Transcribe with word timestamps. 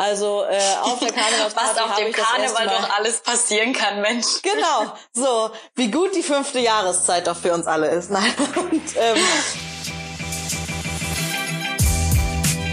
Also 0.00 0.44
äh, 0.44 0.60
auf 0.82 1.00
der 1.00 1.12
Karnevalsparty 1.12 1.54
Was 1.76 1.78
auf 1.78 1.96
dem 1.96 2.12
Karneval 2.12 2.66
doch 2.68 2.96
alles 2.96 3.20
passieren 3.20 3.72
kann, 3.72 4.00
Mensch. 4.00 4.26
Genau, 4.42 4.92
so 5.12 5.50
wie 5.74 5.90
gut 5.90 6.14
die 6.14 6.22
fünfte 6.22 6.60
Jahreszeit 6.60 7.26
doch 7.26 7.36
für 7.36 7.52
uns 7.52 7.66
alle 7.66 7.88
ist. 7.88 8.08
Nein. 8.10 8.32
Und, 8.56 8.82
ähm, 8.96 9.18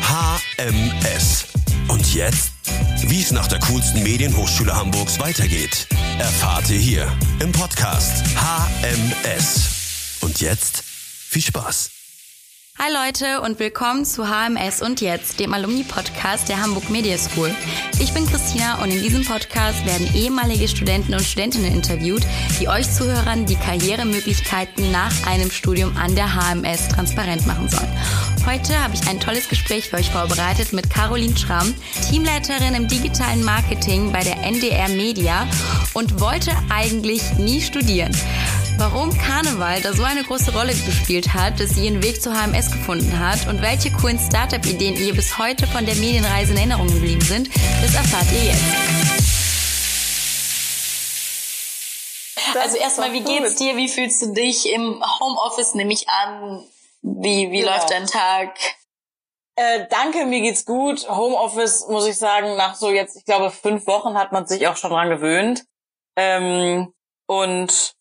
HMS. 0.04 1.46
Und 1.88 2.14
jetzt? 2.14 2.52
Wie 3.08 3.22
es 3.22 3.32
nach 3.32 3.48
der 3.48 3.60
coolsten 3.60 4.04
Medienhochschule 4.04 4.76
Hamburgs 4.76 5.20
weitergeht, 5.20 5.88
erfahrt 6.20 6.70
ihr 6.70 6.78
hier 6.78 7.12
im 7.40 7.52
Podcast 7.52 8.24
HMS. 8.36 10.22
Und 10.22 10.42
jetzt 10.42 10.84
viel 10.84 11.42
Spaß. 11.42 11.95
Hi 12.78 12.92
Leute 12.92 13.40
und 13.40 13.58
willkommen 13.58 14.04
zu 14.04 14.28
HMS 14.28 14.82
und 14.82 15.00
jetzt, 15.00 15.40
dem 15.40 15.54
Alumni-Podcast 15.54 16.50
der 16.50 16.62
Hamburg 16.62 16.90
Media 16.90 17.18
School. 17.18 17.50
Ich 18.02 18.14
bin 18.14 18.26
Christina 18.26 18.84
und 18.84 18.92
in 18.92 19.02
diesem 19.02 19.24
Podcast 19.24 19.86
werden 19.86 20.14
ehemalige 20.14 20.68
Studenten 20.68 21.14
und 21.14 21.22
Studentinnen 21.22 21.72
interviewt, 21.72 22.24
die 22.60 22.68
euch 22.68 22.92
Zuhörern 22.92 23.46
die 23.46 23.56
Karrieremöglichkeiten 23.56 24.92
nach 24.92 25.26
einem 25.26 25.52
Studium 25.52 25.96
an 25.96 26.16
der 26.16 26.36
HMS 26.36 26.90
transparent 26.90 27.48
machen 27.48 27.70
sollen. 27.70 27.98
Heute 28.46 28.78
habe 28.84 28.94
ich 28.94 29.08
ein 29.08 29.22
tolles 29.22 29.48
Gespräch 29.48 29.90
für 29.90 29.96
euch 29.96 30.12
vorbereitet 30.12 30.74
mit 30.74 30.90
Caroline 30.90 31.38
Schramm, 31.38 31.74
Teamleiterin 32.10 32.76
im 32.76 32.90
digitalen 32.90 33.44
Marketing 33.46 34.12
bei 34.12 34.22
der 34.22 34.44
NDR 34.44 34.90
Media 34.90 35.48
und 35.94 36.20
wollte 36.20 36.52
eigentlich 36.70 37.36
nie 37.38 37.62
studieren. 37.62 38.12
Warum 38.78 39.18
Karneval 39.18 39.82
da 39.82 39.94
so 39.94 40.04
eine 40.04 40.24
große 40.24 40.52
Rolle 40.54 40.74
gespielt 40.74 41.34
hat, 41.34 41.60
dass 41.62 41.72
sie 41.72 41.86
ihren 41.86 42.04
Weg 42.04 42.22
zur 42.22 42.34
HMS 42.34 42.72
gefunden 42.72 43.18
hat 43.18 43.48
und 43.48 43.62
welche 43.62 43.90
coolen 43.92 44.20
Startup-Ideen 44.20 44.98
ihr 44.98 45.16
bis 45.16 45.38
heute 45.38 45.66
von 45.66 45.86
der 45.86 45.96
Medienreise 45.96 46.52
in 46.52 46.58
Erinnerung 46.58 46.88
geblieben 46.88 47.22
sind, 47.22 47.50
das 47.82 47.96
erfahrt 47.96 48.30
ihr 48.34 48.44
jetzt. 48.52 48.64
Also 52.60 52.78
erstmal, 52.78 53.14
wie 53.14 53.22
geht's 53.22 53.56
dir? 53.56 53.78
Wie 53.78 53.88
fühlst 53.88 54.22
du 54.22 54.34
dich 54.34 54.70
im 54.70 55.02
Homeoffice? 55.20 55.76
Nehme 55.76 55.94
ich 55.94 56.10
an. 56.10 56.66
Wie, 57.02 57.52
wie 57.52 57.62
genau. 57.62 57.72
läuft 57.72 57.92
dein 57.92 58.08
Tag? 58.08 58.58
Äh, 59.56 59.88
danke, 59.90 60.26
mir 60.26 60.42
geht's 60.42 60.66
gut. 60.66 61.08
Homeoffice, 61.10 61.88
muss 61.88 62.08
ich 62.08 62.18
sagen, 62.18 62.58
nach 62.58 62.76
so 62.76 62.90
jetzt, 62.90 63.16
ich 63.16 63.24
glaube, 63.24 63.52
fünf 63.52 63.88
Wochen 63.88 64.18
hat 64.18 64.34
man 64.34 64.48
sich 64.48 64.68
auch 64.68 64.76
schon 64.76 64.92
dran 64.92 65.10
gewöhnt. 65.10 65.64
Ähm, 66.18 66.94
und 67.28 67.96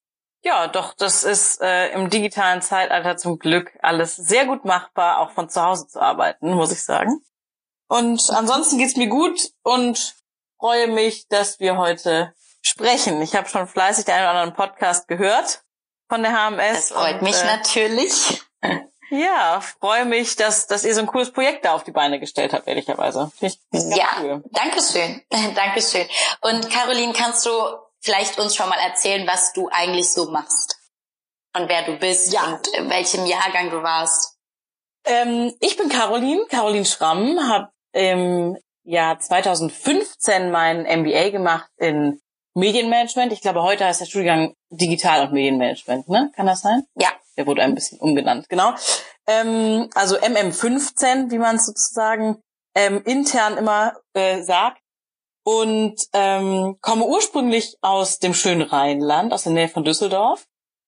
ja, 0.45 0.69
doch, 0.69 0.92
das 0.95 1.25
ist 1.25 1.61
äh, 1.62 1.89
im 1.92 2.11
digitalen 2.11 2.61
Zeitalter 2.61 3.17
zum 3.17 3.39
Glück 3.39 3.73
alles 3.81 4.14
sehr 4.14 4.45
gut 4.45 4.64
machbar, 4.64 5.19
auch 5.19 5.31
von 5.31 5.48
zu 5.48 5.62
Hause 5.62 5.89
zu 5.89 6.00
arbeiten, 6.00 6.53
muss 6.53 6.70
ich 6.70 6.84
sagen. 6.84 7.23
Und 7.89 8.23
ansonsten 8.31 8.77
geht's 8.77 8.97
mir 8.97 9.09
gut 9.09 9.53
und 9.62 10.15
freue 10.59 10.89
mich, 10.89 11.27
dass 11.28 11.61
wir 11.61 11.78
heute 11.78 12.34
sprechen. 12.61 13.22
Ich 13.22 13.34
habe 13.34 13.48
schon 13.48 13.67
fleißig 13.67 14.05
den 14.05 14.15
einen 14.15 14.25
oder 14.25 14.41
anderen 14.41 14.56
Podcast 14.56 15.09
gehört 15.09 15.62
von 16.09 16.22
der 16.22 16.33
HMS. 16.33 16.89
Das 16.89 16.92
freut 16.92 17.17
und, 17.17 17.22
mich 17.22 17.41
äh, 17.41 17.47
natürlich. 17.47 18.42
Ja, 19.11 19.61
freue 19.81 20.05
mich, 20.06 20.37
dass, 20.37 20.67
dass 20.67 20.84
ihr 20.84 20.95
so 20.95 21.00
ein 21.00 21.06
cooles 21.06 21.31
Projekt 21.31 21.65
da 21.65 21.75
auf 21.75 21.84
die 21.84 21.92
Beine 21.92 22.19
gestellt 22.19 22.53
habt, 22.53 22.67
ehrlicherweise. 22.67 23.31
ja, 23.70 24.06
cool. 24.20 24.42
danke 24.50 24.81
schön. 24.83 25.22
danke 25.55 25.81
schön. 25.83 26.06
Und 26.41 26.69
Caroline, 26.70 27.12
kannst 27.12 27.47
du 27.47 27.50
vielleicht 28.05 28.38
uns 28.38 28.55
schon 28.55 28.69
mal 28.69 28.78
erzählen, 28.78 29.27
was 29.27 29.52
du 29.52 29.69
eigentlich 29.70 30.12
so 30.12 30.30
machst 30.30 30.77
und 31.56 31.69
wer 31.69 31.84
du 31.84 31.97
bist 31.97 32.33
ja. 32.33 32.44
und 32.44 32.69
in 32.77 32.91
welchem 32.91 33.27
Jahrgang 33.27 33.70
du 33.70 33.83
warst. 33.83 34.36
Ähm, 35.06 35.52
ich 35.60 35.77
bin 35.77 35.88
Caroline, 35.88 36.44
Caroline 36.48 36.84
Schramm, 36.84 37.41
habe 37.48 37.70
im 37.92 38.56
Jahr 38.84 39.19
2015 39.19 40.50
mein 40.50 40.82
MBA 40.82 41.30
gemacht 41.30 41.70
in 41.78 42.20
Medienmanagement. 42.55 43.32
Ich 43.32 43.41
glaube, 43.41 43.62
heute 43.62 43.84
heißt 43.84 44.00
der 44.00 44.06
Studiengang 44.06 44.55
Digital- 44.70 45.27
und 45.27 45.32
Medienmanagement, 45.32 46.08
ne? 46.08 46.30
Kann 46.36 46.47
das 46.47 46.60
sein? 46.60 46.84
Ja. 46.97 47.09
Der 47.37 47.47
wurde 47.47 47.62
ein 47.62 47.75
bisschen 47.75 47.98
umgenannt, 47.98 48.48
genau. 48.48 48.75
Ähm, 49.26 49.88
also 49.94 50.16
MM15, 50.19 51.31
wie 51.31 51.38
man 51.38 51.56
es 51.56 51.66
sozusagen 51.66 52.41
ähm, 52.75 53.03
intern 53.04 53.56
immer 53.56 53.94
äh, 54.14 54.43
sagt 54.43 54.84
und 55.44 55.97
ähm, 56.12 56.78
komme 56.81 57.05
ursprünglich 57.05 57.77
aus 57.82 58.19
dem 58.19 58.34
schönen 58.34 58.62
Rheinland, 58.62 59.32
aus 59.32 59.44
der 59.44 59.53
Nähe 59.53 59.69
von 59.69 59.84
Düsseldorf 59.84 60.47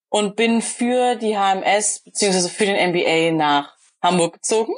und 0.09 0.35
bin 0.35 0.63
für 0.63 1.15
die 1.17 1.37
HMS 1.37 2.01
beziehungsweise 2.01 2.49
für 2.49 2.67
den 2.67 2.91
MBA 2.91 3.33
nach 3.33 3.77
Hamburg 4.03 4.35
gezogen. 4.35 4.75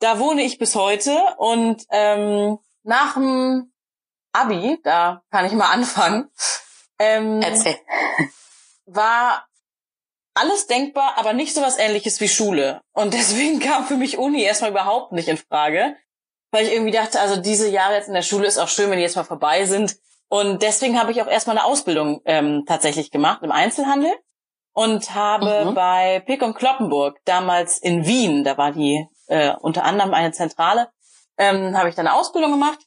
Da 0.00 0.18
wohne 0.18 0.42
ich 0.42 0.58
bis 0.58 0.74
heute 0.74 1.16
und 1.38 1.84
ähm, 1.90 2.58
nach 2.82 3.14
dem 3.14 3.72
Abi, 4.32 4.78
da 4.82 5.22
kann 5.30 5.46
ich 5.46 5.52
mal 5.52 5.70
anfangen, 5.70 6.30
ähm, 6.98 7.40
Erzähl. 7.40 7.76
war 8.86 9.46
alles 10.34 10.66
denkbar, 10.66 11.14
aber 11.16 11.32
nicht 11.32 11.54
so 11.54 11.62
was 11.62 11.78
ähnliches 11.78 12.20
wie 12.20 12.28
Schule. 12.28 12.80
Und 12.92 13.14
deswegen 13.14 13.60
kam 13.60 13.86
für 13.86 13.96
mich 13.96 14.18
Uni 14.18 14.42
erstmal 14.42 14.70
überhaupt 14.70 15.12
nicht 15.12 15.28
in 15.28 15.36
Frage 15.36 15.96
weil 16.50 16.66
ich 16.66 16.72
irgendwie 16.72 16.92
dachte, 16.92 17.20
also 17.20 17.40
diese 17.40 17.68
Jahre 17.68 17.94
jetzt 17.94 18.08
in 18.08 18.14
der 18.14 18.22
Schule 18.22 18.46
ist 18.46 18.58
auch 18.58 18.68
schön, 18.68 18.90
wenn 18.90 18.98
die 18.98 19.04
jetzt 19.04 19.16
mal 19.16 19.24
vorbei 19.24 19.64
sind. 19.64 19.96
Und 20.28 20.62
deswegen 20.62 20.98
habe 21.00 21.10
ich 21.10 21.22
auch 21.22 21.26
erstmal 21.26 21.56
eine 21.56 21.66
Ausbildung 21.66 22.20
ähm, 22.24 22.64
tatsächlich 22.66 23.10
gemacht 23.10 23.42
im 23.42 23.52
Einzelhandel 23.52 24.12
und 24.72 25.14
habe 25.14 25.64
mhm. 25.64 25.74
bei 25.74 26.20
Pick 26.20 26.42
und 26.42 26.54
Kloppenburg 26.54 27.18
damals 27.24 27.78
in 27.78 28.06
Wien, 28.06 28.44
da 28.44 28.56
war 28.58 28.72
die 28.72 29.06
äh, 29.26 29.54
unter 29.60 29.84
anderem 29.84 30.14
eine 30.14 30.32
Zentrale, 30.32 30.88
ähm, 31.38 31.76
habe 31.76 31.88
ich 31.88 31.94
dann 31.94 32.06
eine 32.06 32.16
Ausbildung 32.16 32.52
gemacht. 32.52 32.78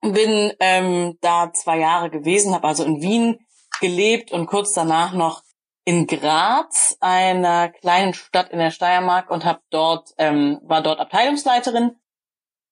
Bin 0.00 0.52
ähm, 0.60 1.18
da 1.20 1.52
zwei 1.52 1.78
Jahre 1.78 2.08
gewesen, 2.08 2.54
habe 2.54 2.68
also 2.68 2.84
in 2.84 3.02
Wien 3.02 3.38
gelebt 3.80 4.32
und 4.32 4.46
kurz 4.46 4.72
danach 4.72 5.12
noch 5.12 5.42
in 5.84 6.06
Graz, 6.06 6.96
einer 7.00 7.68
kleinen 7.68 8.14
Stadt 8.14 8.50
in 8.50 8.58
der 8.58 8.70
Steiermark 8.70 9.30
und 9.30 9.44
habe 9.44 9.60
dort 9.70 10.10
ähm, 10.18 10.60
war 10.62 10.82
dort 10.82 11.00
Abteilungsleiterin 11.00 11.96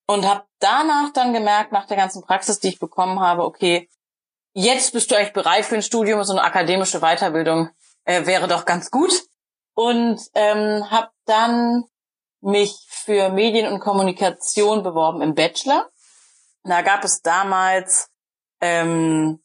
und 0.08 0.26
habe 0.26 0.44
danach 0.58 1.12
dann 1.12 1.34
gemerkt, 1.34 1.70
nach 1.70 1.86
der 1.86 1.98
ganzen 1.98 2.22
Praxis, 2.22 2.58
die 2.58 2.68
ich 2.68 2.78
bekommen 2.78 3.20
habe, 3.20 3.44
okay, 3.44 3.88
jetzt 4.54 4.92
bist 4.92 5.10
du 5.10 5.14
eigentlich 5.14 5.34
bereit 5.34 5.66
für 5.66 5.74
ein 5.74 5.82
Studium, 5.82 6.24
so 6.24 6.32
eine 6.32 6.42
akademische 6.42 7.00
Weiterbildung 7.00 7.68
äh, 8.04 8.24
wäre 8.24 8.48
doch 8.48 8.64
ganz 8.64 8.90
gut. 8.90 9.12
Und 9.74 10.18
ähm, 10.34 10.90
habe 10.90 11.10
dann 11.26 11.84
mich 12.40 12.74
für 12.88 13.28
Medien 13.28 13.70
und 13.70 13.80
Kommunikation 13.80 14.82
beworben 14.82 15.20
im 15.20 15.34
Bachelor. 15.34 15.88
Da 16.64 16.82
gab 16.82 17.04
es 17.04 17.20
damals 17.20 18.08
ähm, 18.60 19.40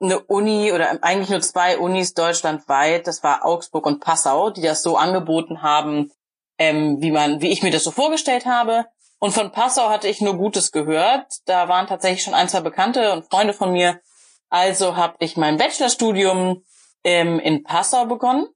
eine 0.00 0.18
Uni 0.20 0.72
oder 0.72 1.02
eigentlich 1.02 1.30
nur 1.30 1.40
zwei 1.40 1.78
Unis 1.78 2.12
deutschlandweit, 2.12 3.06
das 3.06 3.22
war 3.22 3.44
Augsburg 3.44 3.86
und 3.86 4.00
Passau, 4.00 4.50
die 4.50 4.62
das 4.62 4.82
so 4.82 4.96
angeboten 4.96 5.62
haben, 5.62 6.10
ähm, 6.58 7.00
wie 7.00 7.12
man, 7.12 7.40
wie 7.40 7.52
ich 7.52 7.62
mir 7.62 7.70
das 7.70 7.84
so 7.84 7.92
vorgestellt 7.92 8.46
habe. 8.46 8.86
Und 9.24 9.32
von 9.32 9.52
Passau 9.52 9.88
hatte 9.88 10.06
ich 10.06 10.20
nur 10.20 10.36
Gutes 10.36 10.70
gehört. 10.70 11.38
Da 11.46 11.66
waren 11.66 11.86
tatsächlich 11.86 12.22
schon 12.22 12.34
ein, 12.34 12.46
zwei 12.46 12.60
Bekannte 12.60 13.10
und 13.14 13.24
Freunde 13.30 13.54
von 13.54 13.72
mir. 13.72 13.98
Also 14.50 14.96
habe 14.96 15.16
ich 15.20 15.38
mein 15.38 15.56
Bachelorstudium 15.56 16.62
ähm, 17.04 17.40
in 17.40 17.62
Passau 17.64 18.04
begonnen. 18.04 18.46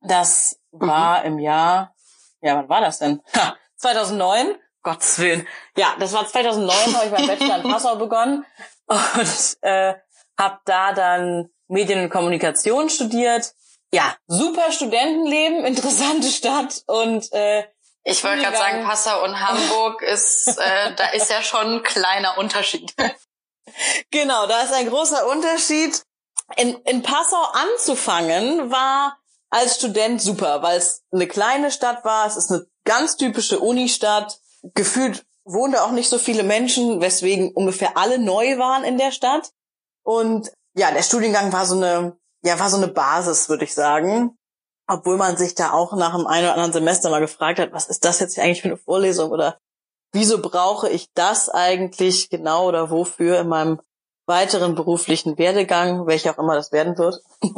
Das 0.00 0.58
war 0.70 1.20
mhm. 1.20 1.26
im 1.26 1.38
Jahr, 1.40 1.94
ja, 2.40 2.56
wann 2.56 2.70
war 2.70 2.80
das 2.80 2.98
denn? 2.98 3.20
Ha, 3.36 3.58
2009. 3.76 4.54
Gottes 4.82 5.18
Willen. 5.18 5.46
Ja, 5.76 5.94
das 5.98 6.14
war 6.14 6.26
2009, 6.26 6.94
habe 6.94 7.04
ich 7.04 7.12
mein 7.12 7.26
Bachelor 7.26 7.56
in 7.62 7.70
Passau 7.70 7.96
begonnen 7.96 8.46
und 8.86 9.58
äh, 9.60 9.96
habe 10.38 10.60
da 10.64 10.94
dann 10.94 11.50
Medien 11.68 12.04
und 12.04 12.08
Kommunikation 12.08 12.88
studiert. 12.88 13.52
Ja, 13.92 14.16
super 14.26 14.72
Studentenleben, 14.72 15.62
interessante 15.66 16.28
Stadt 16.28 16.84
und 16.86 17.30
äh, 17.34 17.64
ich 18.04 18.24
wollte 18.24 18.42
gerade 18.42 18.56
sagen, 18.56 18.84
Passau 18.84 19.24
und 19.24 19.38
Hamburg 19.38 20.02
ist, 20.02 20.48
äh, 20.48 20.94
da 20.94 21.10
ist 21.10 21.30
ja 21.30 21.42
schon 21.42 21.74
ein 21.74 21.82
kleiner 21.82 22.38
Unterschied. 22.38 22.94
Genau, 24.10 24.48
da 24.48 24.62
ist 24.62 24.72
ein 24.72 24.88
großer 24.88 25.28
Unterschied. 25.28 26.02
In, 26.56 26.74
in 26.86 27.02
Passau 27.02 27.40
anzufangen 27.52 28.72
war 28.72 29.16
als 29.48 29.76
Student 29.76 30.20
super, 30.20 30.60
weil 30.62 30.76
es 30.76 31.04
eine 31.12 31.28
kleine 31.28 31.70
Stadt 31.70 32.04
war. 32.04 32.26
Es 32.26 32.36
ist 32.36 32.50
eine 32.50 32.66
ganz 32.84 33.16
typische 33.16 33.60
Unistadt. 33.60 34.40
Gefühlt 34.74 35.24
wohnen 35.44 35.74
da 35.74 35.84
auch 35.84 35.92
nicht 35.92 36.10
so 36.10 36.18
viele 36.18 36.42
Menschen, 36.42 37.00
weswegen 37.00 37.52
ungefähr 37.52 37.96
alle 37.96 38.18
neu 38.18 38.58
waren 38.58 38.82
in 38.82 38.98
der 38.98 39.12
Stadt. 39.12 39.52
Und 40.02 40.50
ja, 40.74 40.90
der 40.90 41.04
Studiengang 41.04 41.52
war 41.52 41.64
so 41.64 41.76
eine, 41.76 42.18
ja, 42.42 42.58
war 42.58 42.70
so 42.70 42.76
eine 42.76 42.88
Basis, 42.88 43.48
würde 43.48 43.64
ich 43.64 43.74
sagen 43.74 44.36
obwohl 44.90 45.16
man 45.16 45.36
sich 45.36 45.54
da 45.54 45.72
auch 45.72 45.94
nach 45.94 46.16
dem 46.16 46.26
einen 46.26 46.46
oder 46.46 46.54
anderen 46.54 46.72
Semester 46.72 47.10
mal 47.10 47.20
gefragt 47.20 47.60
hat, 47.60 47.72
was 47.72 47.86
ist 47.86 48.04
das 48.04 48.18
jetzt 48.18 48.38
eigentlich 48.38 48.62
für 48.62 48.68
eine 48.68 48.76
Vorlesung 48.76 49.30
oder 49.30 49.58
wieso 50.12 50.42
brauche 50.42 50.88
ich 50.88 51.12
das 51.14 51.48
eigentlich 51.48 52.28
genau 52.28 52.66
oder 52.66 52.90
wofür 52.90 53.40
in 53.40 53.48
meinem 53.48 53.80
weiteren 54.26 54.74
beruflichen 54.74 55.38
Werdegang, 55.38 56.06
welcher 56.06 56.32
auch 56.32 56.38
immer 56.38 56.54
das 56.54 56.72
werden 56.72 56.98
wird. 56.98 57.20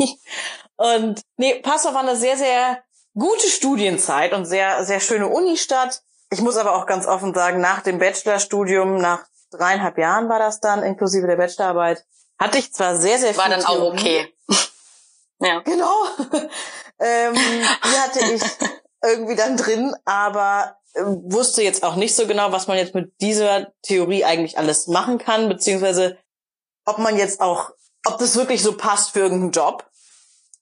und 0.76 1.22
nee, 1.38 1.54
Passau 1.60 1.94
war 1.94 2.00
eine 2.00 2.16
sehr, 2.16 2.36
sehr 2.36 2.82
gute 3.14 3.48
Studienzeit 3.48 4.34
und 4.34 4.44
sehr, 4.44 4.84
sehr 4.84 5.00
schöne 5.00 5.28
Unistadt. 5.28 6.02
ich 6.30 6.40
muss 6.40 6.56
aber 6.56 6.76
auch 6.76 6.86
ganz 6.86 7.06
offen 7.06 7.34
sagen, 7.34 7.60
nach 7.60 7.82
dem 7.82 7.98
Bachelorstudium, 7.98 8.98
nach 8.98 9.24
dreieinhalb 9.50 9.96
Jahren 9.96 10.28
war 10.28 10.38
das 10.38 10.60
dann, 10.60 10.82
inklusive 10.82 11.26
der 11.26 11.36
Bachelorarbeit, 11.36 12.04
hatte 12.38 12.58
ich 12.58 12.72
zwar 12.72 12.96
sehr, 12.96 13.18
sehr 13.18 13.34
viel. 13.34 13.42
War 13.42 13.48
dann 13.48 13.64
auch 13.64 13.92
okay. 13.92 14.34
ja. 15.40 15.60
Genau. 15.60 15.92
Ähm, 17.02 17.34
die 17.34 17.98
hatte 17.98 18.20
ich 18.34 18.42
irgendwie 19.02 19.34
dann 19.34 19.56
drin, 19.56 19.94
aber 20.04 20.76
äh, 20.94 21.02
wusste 21.04 21.62
jetzt 21.62 21.82
auch 21.84 21.96
nicht 21.96 22.14
so 22.14 22.26
genau, 22.26 22.52
was 22.52 22.68
man 22.68 22.76
jetzt 22.76 22.94
mit 22.94 23.20
dieser 23.20 23.72
Theorie 23.82 24.24
eigentlich 24.24 24.58
alles 24.58 24.86
machen 24.86 25.18
kann, 25.18 25.48
beziehungsweise 25.48 26.16
ob 26.84 26.98
man 26.98 27.16
jetzt 27.16 27.40
auch, 27.40 27.70
ob 28.06 28.18
das 28.18 28.36
wirklich 28.36 28.62
so 28.62 28.76
passt 28.76 29.10
für 29.10 29.20
irgendeinen 29.20 29.52
Job. 29.52 29.88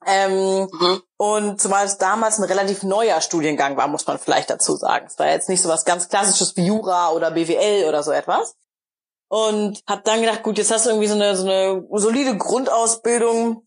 Ähm, 0.07 0.69
mhm. 0.73 1.03
Und 1.19 1.61
zumal 1.61 1.85
es 1.85 1.99
damals 1.99 2.39
ein 2.39 2.45
relativ 2.45 2.83
neuer 2.83 3.21
Studiengang 3.21 3.77
war, 3.77 3.87
muss 3.87 4.07
man 4.07 4.19
vielleicht 4.19 4.49
dazu 4.49 4.77
sagen. 4.77 5.07
Es 5.07 5.19
war 5.19 5.29
jetzt 5.29 5.51
nicht 5.51 5.61
so 5.61 5.69
was 5.69 5.85
ganz 5.85 6.09
Klassisches 6.09 6.57
wie 6.57 6.67
Jura 6.67 7.11
oder 7.11 7.31
BWL 7.31 7.87
oder 7.87 8.03
so 8.03 8.11
etwas. 8.11 8.55
Und 9.29 9.83
habe 9.87 10.03
dann 10.05 10.23
gedacht, 10.23 10.43
gut, 10.43 10.57
jetzt 10.57 10.71
hast 10.71 10.87
du 10.87 10.91
irgendwie 10.91 11.07
so 11.07 11.15
eine, 11.15 11.37
so 11.37 11.45
eine 11.45 11.87
solide 11.93 12.37
Grundausbildung 12.37 13.67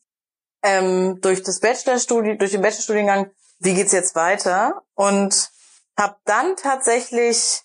ähm, 0.64 1.20
durch 1.22 1.44
das 1.44 1.60
Bachelorstudium, 1.60 2.38
durch 2.38 2.52
den 2.52 2.62
Bachelorstudiengang. 2.62 3.32
Wie 3.60 3.74
geht's 3.74 3.92
jetzt 3.92 4.16
weiter? 4.16 4.82
Und 4.96 5.50
habe 5.98 6.16
dann 6.26 6.56
tatsächlich 6.56 7.62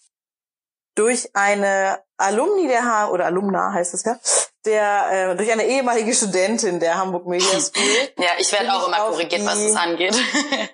durch 0.95 1.31
eine 1.35 2.01
Alumni 2.17 2.67
der 2.67 2.85
H 2.85 3.11
oder 3.11 3.27
Alumna 3.27 3.73
heißt 3.73 3.95
es 3.95 4.05
ja, 4.05 4.19
der 4.65 5.31
äh, 5.31 5.37
durch 5.37 5.51
eine 5.53 5.65
ehemalige 5.65 6.13
Studentin 6.13 6.81
der 6.81 6.97
Hamburg 6.99 7.27
Media 7.27 7.47
School. 7.61 7.85
ja, 8.19 8.31
ich 8.39 8.51
werde 8.53 8.73
auch 8.73 8.89
immer 8.89 8.97
korrigiert, 8.97 9.47
was 9.47 9.63
das 9.63 9.77
angeht. 9.77 10.17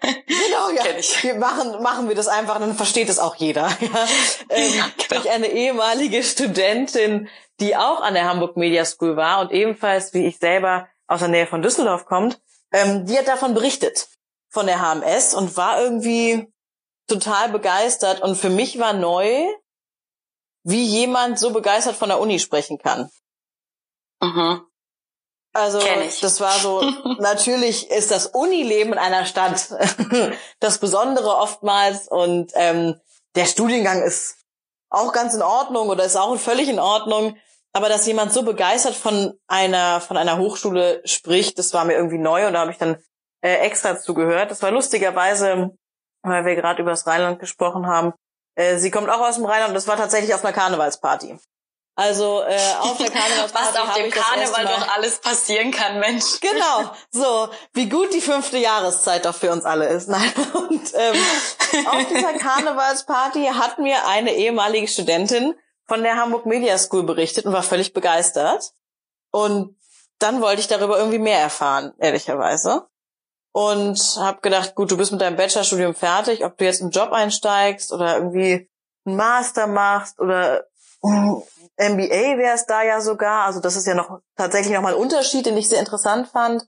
genau, 0.00 0.71
ja. 0.71 0.85
Wir 1.21 1.35
machen 1.35 1.82
machen 1.82 2.09
wir 2.09 2.17
das 2.17 2.29
einfach, 2.29 2.59
dann 2.59 2.75
versteht 2.75 3.11
es 3.11 3.19
auch 3.19 3.37
jeder. 3.37 3.69
Ja. 3.81 3.88
Ähm, 4.50 4.73
ja, 4.76 4.85
genau. 4.85 5.23
Durch 5.23 5.31
eine 5.31 5.47
ehemalige 5.49 6.23
Studentin, 6.23 7.29
die 7.61 7.76
auch 7.76 8.03
an 8.03 8.15
der 8.15 8.25
Hamburg 8.25 8.56
Media 8.56 8.85
School 8.85 9.17
war 9.17 9.41
und 9.41 9.53
ebenfalls 9.53 10.12
wie 10.12 10.26
ich 10.26 10.38
selber 10.38 10.87
aus 11.06 11.20
der 11.20 11.28
Nähe 11.28 11.46
von 11.46 11.62
Düsseldorf 11.62 12.06
kommt, 12.06 12.40
ähm, 12.72 13.06
die 13.06 13.18
hat 13.18 13.28
davon 13.28 13.54
berichtet 13.54 14.08
von 14.50 14.66
der 14.66 14.80
HMS 14.80 15.34
und 15.34 15.56
war 15.56 15.80
irgendwie 15.80 16.52
total 17.06 17.50
begeistert 17.50 18.22
und 18.22 18.36
für 18.36 18.50
mich 18.50 18.78
war 18.78 18.92
neu, 18.92 19.46
wie 20.62 20.82
jemand 20.82 21.38
so 21.38 21.50
begeistert 21.52 21.96
von 21.96 22.08
der 22.08 22.20
Uni 22.20 22.38
sprechen 22.38 22.78
kann. 22.78 23.10
Mhm. 24.20 24.66
Also 25.52 25.78
das 26.20 26.40
war 26.40 26.58
so, 26.58 26.80
natürlich 27.20 27.90
ist 27.90 28.10
das 28.10 28.26
Unileben 28.26 28.92
in 28.92 28.98
einer 28.98 29.24
Stadt 29.24 29.68
das 30.60 30.78
Besondere 30.78 31.36
oftmals 31.36 32.08
und 32.08 32.52
ähm, 32.54 33.00
der 33.36 33.46
Studiengang 33.46 34.02
ist 34.02 34.38
auch 34.90 35.12
ganz 35.12 35.34
in 35.34 35.42
Ordnung 35.42 35.88
oder 35.88 36.04
ist 36.04 36.16
auch 36.16 36.36
völlig 36.38 36.68
in 36.68 36.78
Ordnung. 36.78 37.36
Aber 37.76 37.88
dass 37.88 38.06
jemand 38.06 38.32
so 38.32 38.44
begeistert 38.44 38.94
von 38.94 39.35
einer 39.49 40.00
von 40.00 40.17
einer 40.17 40.38
Hochschule 40.38 41.03
spricht, 41.05 41.59
das 41.59 41.75
war 41.75 41.85
mir 41.85 41.94
irgendwie 41.94 42.19
neu 42.19 42.47
und 42.47 42.53
da 42.53 42.61
habe 42.61 42.71
ich 42.71 42.79
dann 42.79 42.97
äh, 43.43 43.56
extra 43.56 43.99
zugehört. 43.99 44.50
Das 44.50 44.62
war 44.62 44.71
lustigerweise, 44.71 45.76
weil 46.23 46.44
wir 46.44 46.55
gerade 46.55 46.81
über 46.81 46.93
das 46.93 47.06
Rheinland 47.06 47.41
gesprochen 47.41 47.87
haben. 47.87 48.15
Äh, 48.55 48.79
sie 48.79 48.93
kommt 48.93 49.11
auch 49.11 49.21
aus 49.21 49.35
dem 49.35 49.44
Rheinland 49.44 49.71
und 49.71 49.75
das 49.75 49.88
war 49.88 49.97
tatsächlich 49.97 50.32
auf 50.32 50.44
einer 50.44 50.53
Karnevalsparty. 50.53 51.37
Also 51.97 52.43
äh, 52.43 52.56
auf 52.81 52.97
der 52.97 53.11
Karnevalsparty 53.11 53.75
Was 53.75 53.76
auf 53.76 53.94
dem 53.94 54.11
Karneval 54.11 54.67
doch 54.67 54.97
alles 54.97 55.19
passieren 55.21 55.73
kann, 55.73 55.99
Mensch. 55.99 56.41
Genau, 56.41 56.93
so 57.11 57.49
wie 57.73 57.88
gut 57.88 58.15
die 58.15 58.21
fünfte 58.21 58.59
Jahreszeit 58.59 59.25
doch 59.25 59.35
für 59.35 59.50
uns 59.50 59.65
alle 59.65 59.88
ist. 59.88 60.09
Nein. 60.09 60.32
Und 60.55 60.93
ähm, 60.94 61.17
auf 61.87 62.06
dieser 62.09 62.32
Karnevalsparty 62.38 63.47
hat 63.47 63.79
mir 63.79 64.06
eine 64.06 64.35
ehemalige 64.35 64.87
Studentin 64.87 65.55
von 65.86 66.02
der 66.02 66.16
Hamburg 66.16 66.46
Media 66.46 66.76
School 66.78 67.04
berichtet 67.04 67.46
und 67.46 67.52
war 67.52 67.62
völlig 67.62 67.92
begeistert. 67.92 68.72
Und 69.31 69.76
dann 70.19 70.40
wollte 70.40 70.60
ich 70.60 70.69
darüber 70.69 70.98
irgendwie 70.98 71.19
mehr 71.19 71.40
erfahren, 71.40 71.92
ehrlicherweise. 71.98 72.86
Und 73.52 73.98
habe 74.19 74.40
gedacht, 74.40 74.75
gut, 74.75 74.90
du 74.90 74.96
bist 74.96 75.12
mit 75.12 75.20
deinem 75.20 75.36
Bachelorstudium 75.36 75.94
fertig, 75.94 76.44
ob 76.44 76.56
du 76.56 76.64
jetzt 76.64 76.81
einen 76.81 76.90
Job 76.90 77.12
einsteigst 77.12 77.92
oder 77.92 78.16
irgendwie 78.16 78.69
einen 79.04 79.16
Master 79.16 79.66
machst 79.66 80.19
oder 80.19 80.66
MBA 81.02 82.38
wäre 82.38 82.54
es 82.54 82.66
da 82.66 82.82
ja 82.82 83.00
sogar. 83.00 83.44
Also 83.44 83.60
das 83.60 83.76
ist 83.76 83.87
ja 83.87 83.94
noch 83.94 84.20
tatsächlich 84.37 84.75
nochmal 84.75 84.94
ein 84.94 85.00
Unterschied, 85.00 85.46
den 85.46 85.56
ich 85.56 85.69
sehr 85.69 85.80
interessant 85.80 86.28
fand. 86.28 86.66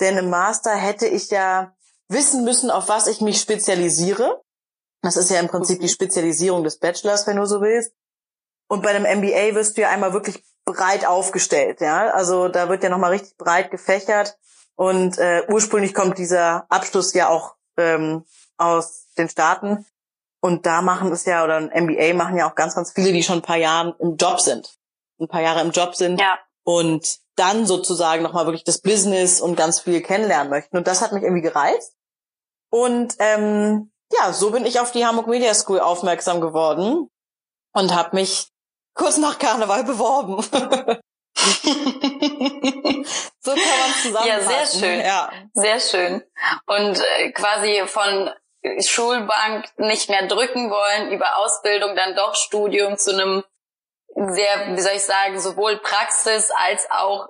Denn 0.00 0.16
im 0.16 0.30
Master 0.30 0.74
hätte 0.74 1.06
ich 1.06 1.30
ja 1.30 1.74
wissen 2.08 2.44
müssen, 2.44 2.70
auf 2.70 2.88
was 2.88 3.06
ich 3.06 3.20
mich 3.20 3.40
spezialisiere. 3.40 4.42
Das 5.02 5.16
ist 5.16 5.30
ja 5.30 5.40
im 5.40 5.48
Prinzip 5.48 5.80
die 5.80 5.88
Spezialisierung 5.88 6.64
des 6.64 6.78
Bachelors, 6.78 7.26
wenn 7.26 7.36
du 7.36 7.46
so 7.46 7.60
willst. 7.60 7.92
Und 8.68 8.82
bei 8.82 8.90
einem 8.90 9.04
MBA 9.04 9.54
wirst 9.54 9.76
du 9.76 9.82
ja 9.82 9.90
einmal 9.90 10.12
wirklich 10.12 10.44
breit 10.64 11.06
aufgestellt, 11.06 11.80
ja. 11.80 12.10
Also 12.10 12.48
da 12.48 12.68
wird 12.68 12.82
ja 12.82 12.88
nochmal 12.88 13.12
richtig 13.12 13.36
breit 13.36 13.70
gefächert. 13.70 14.36
Und 14.74 15.18
äh, 15.18 15.46
ursprünglich 15.48 15.94
kommt 15.94 16.18
dieser 16.18 16.66
Abschluss 16.68 17.14
ja 17.14 17.28
auch 17.28 17.54
ähm, 17.76 18.24
aus 18.58 19.06
den 19.16 19.28
Staaten. 19.28 19.86
Und 20.40 20.66
da 20.66 20.82
machen 20.82 21.10
es 21.12 21.24
ja, 21.24 21.44
oder 21.44 21.56
ein 21.56 21.84
MBA 21.84 22.14
machen 22.14 22.36
ja 22.36 22.48
auch 22.48 22.54
ganz, 22.54 22.74
ganz 22.74 22.92
viele, 22.92 23.12
die 23.12 23.22
schon 23.22 23.38
ein 23.38 23.42
paar 23.42 23.56
Jahre 23.56 23.96
im 24.00 24.16
Job 24.16 24.40
sind. 24.40 24.76
Ein 25.18 25.28
paar 25.28 25.40
Jahre 25.40 25.62
im 25.62 25.70
Job 25.70 25.94
sind. 25.94 26.20
Ja. 26.20 26.38
Und 26.62 27.18
dann 27.36 27.66
sozusagen 27.66 28.22
nochmal 28.22 28.46
wirklich 28.46 28.64
das 28.64 28.80
Business 28.80 29.40
und 29.40 29.56
ganz 29.56 29.80
viel 29.80 30.02
kennenlernen 30.02 30.50
möchten. 30.50 30.76
Und 30.76 30.86
das 30.86 31.00
hat 31.00 31.12
mich 31.12 31.22
irgendwie 31.22 31.42
gereizt. 31.42 31.94
Und 32.70 33.14
ähm, 33.18 33.92
ja, 34.12 34.32
so 34.32 34.50
bin 34.50 34.66
ich 34.66 34.80
auf 34.80 34.92
die 34.92 35.06
Hamburg 35.06 35.26
Media 35.26 35.54
School 35.54 35.80
aufmerksam 35.80 36.40
geworden 36.40 37.08
und 37.72 37.94
habe 37.94 38.16
mich 38.16 38.50
kurz 38.96 39.18
nach 39.18 39.38
Karneval 39.38 39.84
beworben. 39.84 40.42
so 43.40 43.50
kann 43.52 43.78
man 43.80 43.94
zusammenfassen. 44.02 44.26
Ja, 44.26 44.40
sehr 44.40 44.66
schön. 44.66 45.00
Ja. 45.00 45.30
Sehr 45.54 45.80
schön. 45.80 46.24
Und 46.66 47.00
äh, 47.00 47.30
quasi 47.30 47.84
von 47.86 48.30
Schulbank 48.84 49.66
nicht 49.76 50.08
mehr 50.08 50.26
drücken 50.26 50.70
wollen, 50.70 51.12
über 51.12 51.36
Ausbildung 51.36 51.94
dann 51.94 52.16
doch 52.16 52.34
Studium 52.34 52.96
zu 52.98 53.12
einem 53.12 53.44
sehr, 54.14 54.76
wie 54.76 54.80
soll 54.80 54.94
ich 54.96 55.04
sagen, 55.04 55.38
sowohl 55.38 55.76
Praxis 55.78 56.50
als 56.50 56.90
auch 56.90 57.28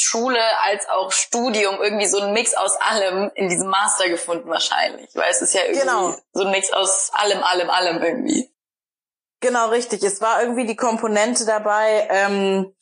Schule 0.00 0.40
als 0.62 0.88
auch 0.88 1.10
Studium 1.10 1.82
irgendwie 1.82 2.06
so 2.06 2.20
ein 2.20 2.32
Mix 2.32 2.54
aus 2.54 2.76
allem 2.80 3.32
in 3.34 3.48
diesem 3.48 3.68
Master 3.68 4.08
gefunden 4.08 4.48
wahrscheinlich, 4.48 5.10
weil 5.14 5.28
es 5.28 5.42
ist 5.42 5.54
ja 5.54 5.62
irgendwie 5.62 5.80
genau. 5.80 6.14
so 6.32 6.44
ein 6.44 6.52
Mix 6.52 6.72
aus 6.72 7.10
allem, 7.14 7.42
allem, 7.42 7.68
allem 7.68 8.02
irgendwie. 8.02 8.48
Genau, 9.40 9.68
richtig. 9.68 10.02
Es 10.02 10.20
war 10.20 10.42
irgendwie 10.42 10.66
die 10.66 10.76
Komponente 10.76 11.44
dabei, 11.44 12.08
ähm, 12.10 12.74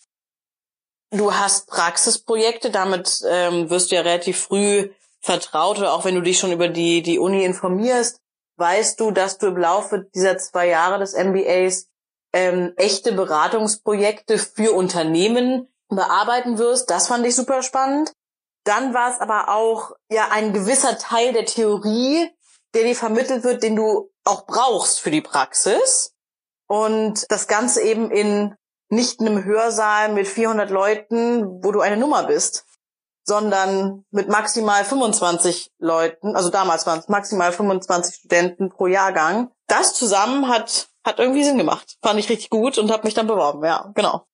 du 1.10 1.34
hast 1.34 1.66
Praxisprojekte, 1.68 2.70
damit 2.70 3.22
ähm, 3.28 3.68
wirst 3.70 3.90
du 3.90 3.96
ja 3.96 4.02
relativ 4.02 4.40
früh 4.40 4.90
vertraut 5.20 5.78
oder 5.78 5.92
auch 5.92 6.04
wenn 6.04 6.14
du 6.14 6.22
dich 6.22 6.38
schon 6.38 6.52
über 6.52 6.68
die, 6.68 7.02
die 7.02 7.18
Uni 7.18 7.44
informierst, 7.44 8.20
weißt 8.56 9.00
du, 9.00 9.10
dass 9.10 9.38
du 9.38 9.48
im 9.48 9.56
Laufe 9.56 10.06
dieser 10.14 10.38
zwei 10.38 10.68
Jahre 10.68 10.98
des 10.98 11.14
MBAs 11.14 11.88
ähm, 12.32 12.72
echte 12.76 13.12
Beratungsprojekte 13.12 14.38
für 14.38 14.72
Unternehmen 14.72 15.68
bearbeiten 15.88 16.58
wirst. 16.58 16.90
Das 16.90 17.08
fand 17.08 17.26
ich 17.26 17.34
super 17.34 17.62
spannend. 17.62 18.12
Dann 18.64 18.94
war 18.94 19.12
es 19.12 19.20
aber 19.20 19.48
auch 19.48 19.92
ja 20.10 20.28
ein 20.30 20.52
gewisser 20.52 20.98
Teil 20.98 21.32
der 21.32 21.46
Theorie, 21.46 22.30
der 22.74 22.84
dir 22.84 22.96
vermittelt 22.96 23.44
wird, 23.44 23.62
den 23.62 23.76
du 23.76 24.10
auch 24.24 24.46
brauchst 24.46 25.00
für 25.00 25.10
die 25.10 25.20
Praxis. 25.20 26.15
Und 26.68 27.24
das 27.30 27.46
Ganze 27.48 27.82
eben 27.82 28.10
in 28.10 28.54
nicht 28.88 29.20
einem 29.20 29.44
Hörsaal 29.44 30.12
mit 30.12 30.28
400 30.28 30.70
Leuten, 30.70 31.62
wo 31.64 31.72
du 31.72 31.80
eine 31.80 31.96
Nummer 31.96 32.24
bist, 32.24 32.64
sondern 33.24 34.04
mit 34.10 34.28
maximal 34.28 34.84
25 34.84 35.72
Leuten, 35.78 36.36
also 36.36 36.50
damals 36.50 36.86
waren 36.86 37.00
es 37.00 37.08
maximal 37.08 37.52
25 37.52 38.14
Studenten 38.14 38.70
pro 38.70 38.86
Jahrgang. 38.86 39.50
Das 39.66 39.94
zusammen 39.94 40.48
hat 40.48 40.88
hat 41.06 41.20
irgendwie 41.20 41.44
Sinn 41.44 41.56
gemacht. 41.56 41.96
Fand 42.02 42.18
ich 42.18 42.28
richtig 42.28 42.50
gut 42.50 42.76
und 42.78 42.90
habe 42.90 43.04
mich 43.04 43.14
dann 43.14 43.28
beworben, 43.28 43.64
ja, 43.64 43.90
genau. 43.94 44.26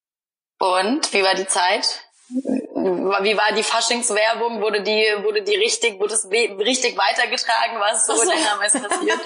Und 0.58 1.12
wie 1.12 1.22
war 1.22 1.34
die 1.34 1.46
Zeit? 1.46 2.02
Wie 2.34 3.36
war 3.36 3.52
die 3.54 3.62
Faschingswerbung? 3.62 4.62
Wurde 4.62 4.82
die, 4.82 5.06
wurde 5.22 5.42
die 5.42 5.56
richtig, 5.56 6.00
wurde 6.00 6.14
es 6.14 6.28
richtig 6.30 6.96
weitergetragen? 6.96 7.78
Was 7.78 8.06
so, 8.06 8.14
so. 8.14 8.30
damals 8.30 8.72
passiert? 8.72 9.20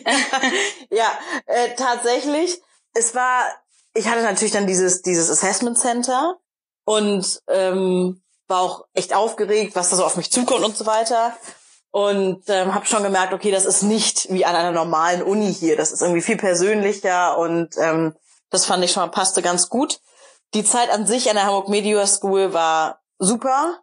ja, 0.00 0.12
ja 0.90 1.18
äh, 1.46 1.74
tatsächlich. 1.76 2.60
Es 2.94 3.14
war, 3.14 3.44
ich 3.94 4.08
hatte 4.08 4.22
natürlich 4.22 4.52
dann 4.52 4.66
dieses, 4.66 5.02
dieses 5.02 5.30
Assessment 5.30 5.78
Center 5.78 6.38
und 6.84 7.42
ähm, 7.48 8.22
war 8.48 8.60
auch 8.60 8.84
echt 8.92 9.14
aufgeregt, 9.14 9.76
was 9.76 9.90
da 9.90 9.96
so 9.96 10.04
auf 10.04 10.16
mich 10.16 10.30
zukommt 10.32 10.64
und 10.64 10.76
so 10.76 10.84
weiter. 10.86 11.36
Und 11.90 12.44
ähm, 12.48 12.74
habe 12.74 12.86
schon 12.86 13.02
gemerkt, 13.02 13.34
okay, 13.34 13.50
das 13.50 13.66
ist 13.66 13.82
nicht 13.82 14.32
wie 14.32 14.46
an 14.46 14.56
einer 14.56 14.72
normalen 14.72 15.22
Uni 15.22 15.52
hier. 15.52 15.76
Das 15.76 15.92
ist 15.92 16.02
irgendwie 16.02 16.22
viel 16.22 16.38
persönlicher 16.38 17.36
und 17.38 17.76
ähm, 17.78 18.16
das 18.50 18.64
fand 18.66 18.82
ich 18.84 18.92
schon 18.92 19.02
mal 19.02 19.10
passte 19.10 19.42
ganz 19.42 19.68
gut. 19.68 20.00
Die 20.54 20.64
Zeit 20.64 20.90
an 20.90 21.06
sich 21.06 21.28
an 21.30 21.36
der 21.36 21.46
Hamburg 21.46 21.68
Media 21.68 22.06
School 22.06 22.52
war 22.52 23.00
super, 23.18 23.80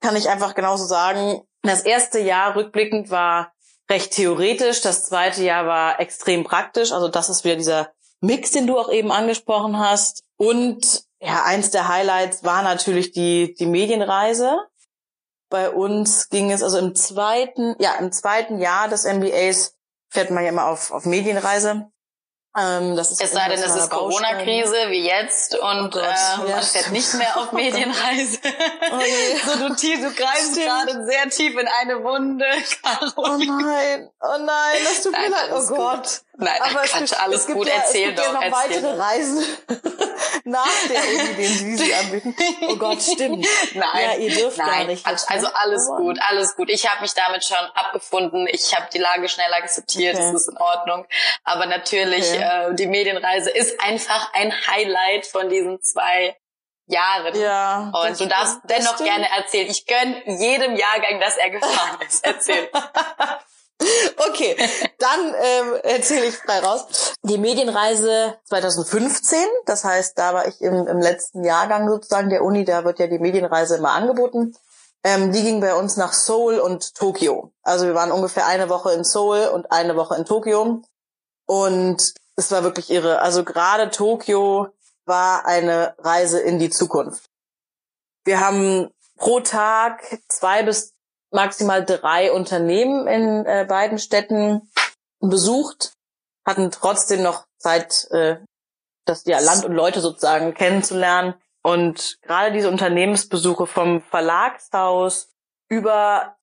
kann 0.00 0.16
ich 0.16 0.28
einfach 0.28 0.54
genauso 0.54 0.84
sagen. 0.84 1.42
Das 1.62 1.82
erste 1.82 2.20
Jahr 2.20 2.54
rückblickend 2.54 3.10
war 3.10 3.52
recht 3.90 4.12
theoretisch. 4.12 4.80
Das 4.80 5.06
zweite 5.06 5.42
Jahr 5.42 5.66
war 5.66 6.00
extrem 6.00 6.44
praktisch. 6.44 6.92
Also 6.92 7.08
das 7.08 7.28
ist 7.28 7.44
wieder 7.44 7.56
dieser 7.56 7.92
Mix, 8.20 8.52
den 8.52 8.66
du 8.66 8.78
auch 8.78 8.90
eben 8.90 9.10
angesprochen 9.10 9.78
hast. 9.78 10.22
Und 10.36 11.04
ja, 11.20 11.44
eins 11.44 11.70
der 11.70 11.88
Highlights 11.88 12.44
war 12.44 12.62
natürlich 12.62 13.12
die, 13.12 13.54
die 13.54 13.66
Medienreise. 13.66 14.58
Bei 15.48 15.70
uns 15.70 16.28
ging 16.28 16.50
es 16.50 16.62
also 16.62 16.78
im 16.78 16.94
zweiten, 16.94 17.76
ja, 17.78 17.94
im 17.94 18.12
zweiten 18.12 18.58
Jahr 18.58 18.88
des 18.88 19.04
MBAs 19.04 19.74
fährt 20.08 20.30
man 20.30 20.44
ja 20.44 20.50
immer 20.50 20.66
auf, 20.66 20.90
auf 20.90 21.06
Medienreise. 21.06 21.90
Ähm, 22.56 22.94
das 22.94 23.10
ist 23.10 23.20
es 23.20 23.32
sei 23.32 23.48
denn, 23.48 23.60
es 23.60 23.74
ist 23.74 23.90
Corona-Krise 23.90 24.90
wie 24.90 25.04
jetzt 25.04 25.56
und 25.56 25.96
oh 25.96 25.98
äh, 25.98 26.50
man 26.50 26.62
fährt 26.62 26.92
nicht 26.92 27.14
mehr 27.14 27.36
auf 27.36 27.50
Medienreise. 27.52 28.38
Oh 28.92 29.00
so, 29.46 29.68
du, 29.68 29.74
tief, 29.74 30.00
du 30.00 30.12
greifst 30.12 30.54
gerade 30.54 31.04
sehr 31.04 31.28
tief 31.30 31.58
in 31.58 31.66
eine 31.66 32.04
Wunde. 32.04 32.46
Caroline. 32.82 33.12
Oh 33.16 33.62
nein, 33.62 34.10
oh 34.20 34.44
nein, 34.44 34.76
das 34.84 35.02
tut 35.02 35.12
mir 35.12 35.30
leid. 35.30 35.50
Oh 35.52 35.66
Gott. 35.66 36.22
Nein, 36.36 36.60
Aber 36.60 36.82
Quatsch, 36.82 37.10
gibt, 37.10 37.20
alles 37.20 37.46
gut, 37.46 37.68
ja, 37.68 37.74
erzähl 37.74 38.10
es 38.10 38.16
gibt 38.16 38.18
doch. 38.18 38.34
Ja 38.34 38.48
noch 38.48 38.58
weitere 38.58 38.80
doch. 38.80 38.98
Reisen 38.98 39.44
nach 40.44 40.66
der 40.88 41.00
Uni, 41.04 41.34
den 41.34 41.46
Sie 41.46 41.76
sie 41.76 41.94
anbieten. 41.94 42.36
Oh 42.68 42.76
Gott, 42.78 43.00
stimmt. 43.02 43.46
Nein, 43.74 44.02
ja, 44.02 44.14
ihr 44.16 44.34
dürft 44.34 44.58
nein, 44.58 44.68
gar 44.68 44.84
nicht. 44.84 45.04
Quatsch, 45.04 45.22
also 45.28 45.46
alles 45.46 45.88
Aber 45.88 45.98
gut, 45.98 46.18
alles 46.28 46.56
gut. 46.56 46.70
Ich 46.70 46.90
habe 46.90 47.02
mich 47.02 47.14
damit 47.14 47.44
schon 47.44 47.56
abgefunden. 47.74 48.48
Ich 48.50 48.74
habe 48.74 48.88
die 48.92 48.98
Lage 48.98 49.28
schnell 49.28 49.52
akzeptiert, 49.52 50.16
okay. 50.16 50.32
das 50.32 50.42
ist 50.42 50.48
in 50.48 50.56
Ordnung. 50.56 51.06
Aber 51.44 51.66
natürlich, 51.66 52.28
okay. 52.32 52.70
äh, 52.70 52.74
die 52.74 52.86
Medienreise 52.86 53.50
ist 53.50 53.80
einfach 53.80 54.32
ein 54.34 54.52
Highlight 54.66 55.26
von 55.26 55.48
diesen 55.48 55.80
zwei 55.82 56.36
Jahren. 56.86 57.38
Ja. 57.40 57.92
Und 57.94 58.18
du 58.18 58.26
darfst 58.26 58.58
dennoch 58.64 58.96
gerne 58.98 59.28
erzählen. 59.30 59.70
Ich 59.70 59.86
gönn 59.86 60.16
jedem 60.26 60.74
Jahrgang, 60.74 61.20
dass 61.20 61.36
er 61.36 61.50
gefahren 61.50 62.00
ist. 62.06 62.24
Erzähl. 62.24 62.68
Okay, 64.28 64.56
dann 64.98 65.34
ähm, 65.42 65.74
erzähle 65.82 66.26
ich 66.26 66.36
frei 66.36 66.60
raus. 66.60 67.14
Die 67.22 67.38
Medienreise 67.38 68.38
2015, 68.48 69.38
das 69.66 69.84
heißt, 69.84 70.18
da 70.18 70.34
war 70.34 70.46
ich 70.46 70.60
im, 70.60 70.86
im 70.86 70.98
letzten 70.98 71.44
Jahrgang 71.44 71.88
sozusagen 71.88 72.30
der 72.30 72.42
Uni, 72.42 72.64
da 72.64 72.84
wird 72.84 72.98
ja 72.98 73.06
die 73.06 73.18
Medienreise 73.18 73.76
immer 73.76 73.92
angeboten. 73.92 74.54
Ähm, 75.02 75.32
die 75.32 75.42
ging 75.42 75.60
bei 75.60 75.74
uns 75.74 75.96
nach 75.96 76.12
Seoul 76.12 76.58
und 76.58 76.94
Tokio. 76.94 77.52
Also 77.62 77.86
wir 77.86 77.94
waren 77.94 78.12
ungefähr 78.12 78.46
eine 78.46 78.68
Woche 78.68 78.92
in 78.92 79.04
Seoul 79.04 79.48
und 79.48 79.70
eine 79.70 79.96
Woche 79.96 80.16
in 80.16 80.24
Tokio. 80.24 80.82
Und 81.46 82.14
es 82.36 82.50
war 82.50 82.62
wirklich 82.62 82.90
irre. 82.90 83.20
Also 83.20 83.44
gerade 83.44 83.90
Tokio 83.90 84.68
war 85.04 85.44
eine 85.44 85.94
Reise 85.98 86.40
in 86.40 86.58
die 86.58 86.70
Zukunft. 86.70 87.28
Wir 88.24 88.40
haben 88.40 88.90
pro 89.16 89.40
Tag 89.40 90.02
zwei 90.28 90.62
bis 90.62 90.93
maximal 91.34 91.84
drei 91.84 92.32
Unternehmen 92.32 93.06
in 93.06 93.44
äh, 93.46 93.66
beiden 93.68 93.98
Städten 93.98 94.70
besucht, 95.20 95.92
hatten 96.46 96.70
trotzdem 96.70 97.22
noch 97.22 97.46
Zeit, 97.58 98.06
äh, 98.10 98.36
das 99.04 99.24
ja 99.26 99.40
Land 99.40 99.64
und 99.64 99.72
Leute 99.72 100.00
sozusagen 100.00 100.54
kennenzulernen. 100.54 101.34
Und 101.62 102.18
gerade 102.22 102.52
diese 102.52 102.68
Unternehmensbesuche 102.68 103.66
vom 103.66 104.02
Verlagshaus 104.02 105.28
über 105.68 106.36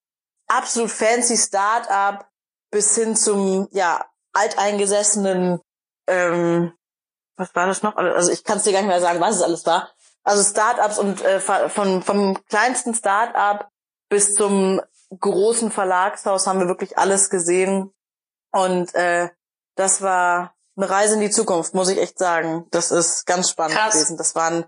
absolut 0.47 0.91
fancy 0.91 1.37
Start-up 1.37 2.27
bis 2.71 2.95
hin 2.95 3.15
zum 3.15 3.67
ja 3.71 4.05
alteingesessenen 4.33 5.61
ähm, 6.07 6.73
was 7.37 7.55
war 7.55 7.67
das 7.67 7.81
noch? 7.81 7.95
Also 7.95 8.31
ich 8.31 8.43
kann 8.43 8.57
es 8.57 8.63
dir 8.63 8.71
gar 8.71 8.81
nicht 8.81 8.89
mehr 8.89 9.01
sagen, 9.01 9.19
was 9.19 9.37
es 9.37 9.41
alles 9.41 9.65
war. 9.65 9.89
Also 10.23 10.43
Startups 10.43 10.99
und 10.99 11.21
äh, 11.21 11.39
von 11.39 12.03
vom 12.03 12.45
kleinsten 12.45 12.93
Startup 12.93 13.67
bis 14.11 14.35
zum 14.35 14.81
großen 15.17 15.71
Verlagshaus 15.71 16.45
haben 16.45 16.59
wir 16.59 16.67
wirklich 16.67 16.97
alles 16.97 17.29
gesehen. 17.29 17.93
Und 18.51 18.93
äh, 18.93 19.29
das 19.75 20.01
war 20.01 20.53
eine 20.75 20.89
Reise 20.89 21.13
in 21.15 21.21
die 21.21 21.29
Zukunft, 21.29 21.73
muss 21.73 21.89
ich 21.89 21.97
echt 21.97 22.19
sagen. 22.19 22.67
Das 22.71 22.91
ist 22.91 23.25
ganz 23.25 23.49
spannend 23.49 23.77
Krass. 23.77 23.93
gewesen. 23.93 24.17
Das 24.17 24.35
waren 24.35 24.65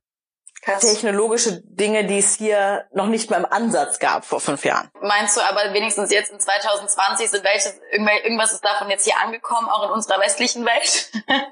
Krass. 0.62 0.79
technologische 0.79 1.62
Dinge, 1.65 2.07
die 2.07 2.19
es 2.19 2.35
hier 2.35 2.88
noch 2.93 3.07
nicht 3.07 3.29
mal 3.29 3.38
im 3.38 3.45
Ansatz 3.45 4.00
gab 4.00 4.23
vor 4.23 4.39
fünf 4.39 4.63
Jahren. 4.63 4.89
Meinst 5.01 5.35
du 5.35 5.41
aber 5.41 5.73
wenigstens 5.73 6.09
jetzt 6.09 6.31
in 6.31 6.39
2020 6.39 7.29
sind 7.29 7.43
welches, 7.43 7.77
irgendwas 7.91 8.53
ist 8.53 8.63
davon 8.63 8.89
jetzt 8.89 9.03
hier 9.03 9.19
angekommen, 9.19 9.67
auch 9.67 9.83
in 9.88 9.91
unserer 9.91 10.21
westlichen 10.21 10.65
Welt? 10.65 11.12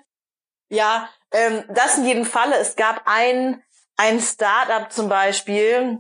ja, 0.70 1.10
ähm, 1.34 1.66
das 1.68 1.98
in 1.98 2.06
jedem 2.06 2.26
Falle. 2.26 2.56
Es 2.56 2.78
gab 2.78 3.02
ein, 3.04 3.62
ein 3.98 4.22
Startup 4.22 4.90
zum 4.90 5.10
Beispiel, 5.10 6.00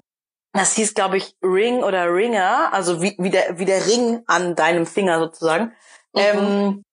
das 0.53 0.73
hieß, 0.73 0.93
glaube 0.93 1.17
ich, 1.17 1.35
Ring 1.41 1.83
oder 1.83 2.13
Ringer, 2.13 2.73
also 2.73 3.01
wie, 3.01 3.15
wie, 3.17 3.29
der, 3.29 3.57
wie 3.57 3.65
der 3.65 3.85
Ring 3.85 4.23
an 4.27 4.55
deinem 4.55 4.85
Finger 4.85 5.19
sozusagen. 5.19 5.73
Mhm. 6.13 6.19
Ähm, 6.19 6.83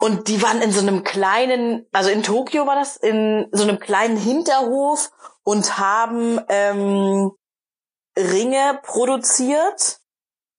und 0.00 0.28
die 0.28 0.42
waren 0.42 0.62
in 0.62 0.70
so 0.70 0.80
einem 0.80 1.02
kleinen, 1.02 1.86
also 1.92 2.10
in 2.10 2.22
Tokio 2.22 2.66
war 2.66 2.76
das, 2.76 2.96
in 2.96 3.48
so 3.52 3.64
einem 3.64 3.80
kleinen 3.80 4.16
Hinterhof 4.16 5.10
und 5.42 5.78
haben 5.78 6.40
ähm, 6.48 7.32
Ringe 8.16 8.80
produziert, 8.82 9.98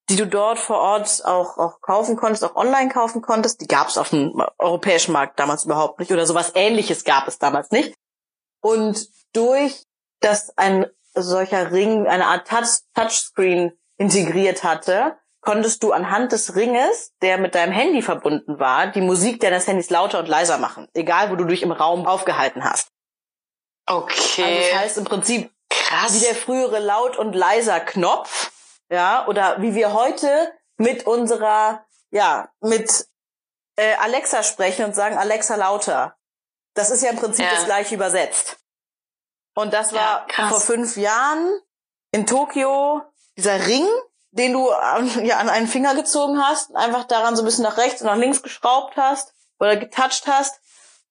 die 0.09 0.15
du 0.15 0.27
dort 0.27 0.59
vor 0.59 0.79
Ort 0.79 1.23
auch, 1.25 1.57
auch 1.57 1.81
kaufen 1.81 2.17
konntest, 2.17 2.43
auch 2.43 2.55
online 2.55 2.89
kaufen 2.89 3.21
konntest. 3.21 3.61
Die 3.61 3.67
gab 3.67 3.87
es 3.87 3.97
auf 3.97 4.09
dem 4.09 4.43
europäischen 4.57 5.13
Markt 5.13 5.39
damals 5.39 5.65
überhaupt 5.65 5.99
nicht 5.99 6.11
oder 6.11 6.25
sowas 6.25 6.51
ähnliches 6.55 7.03
gab 7.03 7.27
es 7.27 7.37
damals 7.37 7.71
nicht. 7.71 7.95
Und 8.61 9.07
durch 9.33 9.85
das 10.19 10.57
ein 10.57 10.85
solcher 11.21 11.71
Ring 11.71 12.07
eine 12.07 12.25
Art 12.25 12.47
Touch 12.47 12.81
Touchscreen 12.93 13.71
integriert 13.97 14.63
hatte, 14.63 15.17
konntest 15.41 15.83
du 15.83 15.91
anhand 15.91 16.31
des 16.31 16.55
Ringes, 16.55 17.13
der 17.21 17.37
mit 17.37 17.55
deinem 17.55 17.71
Handy 17.71 18.01
verbunden 18.01 18.59
war, 18.59 18.87
die 18.87 19.01
Musik 19.01 19.39
deines 19.39 19.67
Handys 19.67 19.89
lauter 19.89 20.19
und 20.19 20.27
leiser 20.27 20.57
machen, 20.57 20.87
egal 20.93 21.31
wo 21.31 21.35
du 21.35 21.45
dich 21.45 21.63
im 21.63 21.71
Raum 21.71 22.05
aufgehalten 22.05 22.63
hast. 22.63 22.89
Okay. 23.85 24.43
Also 24.43 24.61
das 24.61 24.79
heißt 24.79 24.97
im 24.97 25.03
Prinzip 25.05 25.51
Krass. 25.69 26.13
wie 26.13 26.25
der 26.25 26.35
frühere 26.35 26.79
laut 26.79 27.17
und 27.17 27.33
leiser 27.33 27.79
Knopf, 27.79 28.51
ja, 28.91 29.27
oder 29.27 29.61
wie 29.61 29.75
wir 29.75 29.93
heute 29.93 30.51
mit 30.77 31.05
unserer, 31.05 31.85
ja, 32.11 32.49
mit 32.61 33.07
äh, 33.75 33.95
Alexa 33.95 34.43
sprechen 34.43 34.85
und 34.85 34.95
sagen 34.95 35.17
Alexa 35.17 35.55
lauter. 35.55 36.15
Das 36.73 36.91
ist 36.91 37.03
ja 37.03 37.11
im 37.11 37.17
Prinzip 37.17 37.45
ja. 37.45 37.51
das 37.51 37.65
gleiche 37.65 37.95
übersetzt. 37.95 38.57
Und 39.59 39.73
das 39.73 39.91
war 39.91 40.25
ja, 40.37 40.47
vor 40.47 40.61
fünf 40.61 40.95
Jahren 40.95 41.51
in 42.11 42.25
Tokio 42.25 43.01
dieser 43.35 43.67
Ring, 43.67 43.85
den 44.31 44.53
du 44.53 44.69
ja, 45.23 45.37
an 45.37 45.49
einen 45.49 45.67
Finger 45.67 45.95
gezogen 45.95 46.41
hast, 46.41 46.73
einfach 46.75 47.03
daran 47.03 47.35
so 47.35 47.41
ein 47.41 47.45
bisschen 47.45 47.65
nach 47.65 47.77
rechts 47.77 48.01
und 48.01 48.07
nach 48.07 48.15
links 48.15 48.41
geschraubt 48.41 48.95
hast 48.95 49.33
oder 49.59 49.75
getoucht 49.75 50.27
hast 50.27 50.61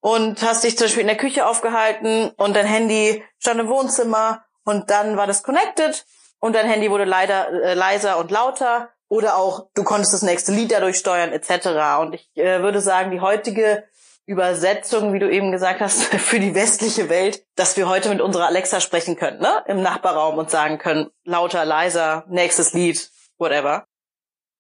und 0.01 0.43
hast 0.43 0.65
dich 0.65 0.79
zum 0.79 0.87
Beispiel 0.87 1.03
in 1.03 1.09
der 1.09 1.19
Küche 1.19 1.47
aufgehalten 1.47 2.31
und 2.39 2.57
dein 2.57 2.65
Handy 2.65 3.23
stand 3.39 3.61
im 3.61 3.69
Wohnzimmer 3.69 4.45
und 4.65 4.89
dann 4.89 5.19
war 5.19 5.27
das 5.27 5.43
connected 5.43 6.07
und 6.41 6.55
dein 6.55 6.67
Handy 6.67 6.91
wurde 6.91 7.05
leider 7.05 7.51
äh, 7.51 7.75
leiser 7.75 8.17
und 8.17 8.31
lauter 8.31 8.89
oder 9.09 9.37
auch 9.37 9.67
du 9.75 9.85
konntest 9.85 10.15
das 10.15 10.23
nächste 10.23 10.53
Lied 10.53 10.73
dadurch 10.73 10.97
steuern 10.97 11.33
etc. 11.33 12.01
Und 12.01 12.15
ich 12.15 12.31
äh, 12.37 12.63
würde 12.63 12.81
sagen, 12.81 13.11
die 13.11 13.21
heutige 13.21 13.85
Übersetzung, 14.29 15.15
wie 15.15 15.19
du 15.19 15.31
eben 15.31 15.53
gesagt 15.53 15.81
hast, 15.81 16.05
für 16.15 16.39
die 16.39 16.55
westliche 16.55 17.09
Welt, 17.09 17.47
dass 17.57 17.79
wir 17.79 17.89
heute 17.89 18.11
mit 18.11 18.21
unserer 18.21 18.47
Alexa 18.47 18.81
sprechen 18.81 19.17
können, 19.17 19.41
ne? 19.41 19.65
Im 19.67 19.83
Nachbarraum 19.83 20.37
und 20.37 20.51
sagen 20.51 20.77
können, 20.77 21.11
lauter, 21.25 21.65
leiser, 21.65 22.25
nächstes 22.29 22.75
Lied, 22.75 23.11
whatever. 23.39 23.87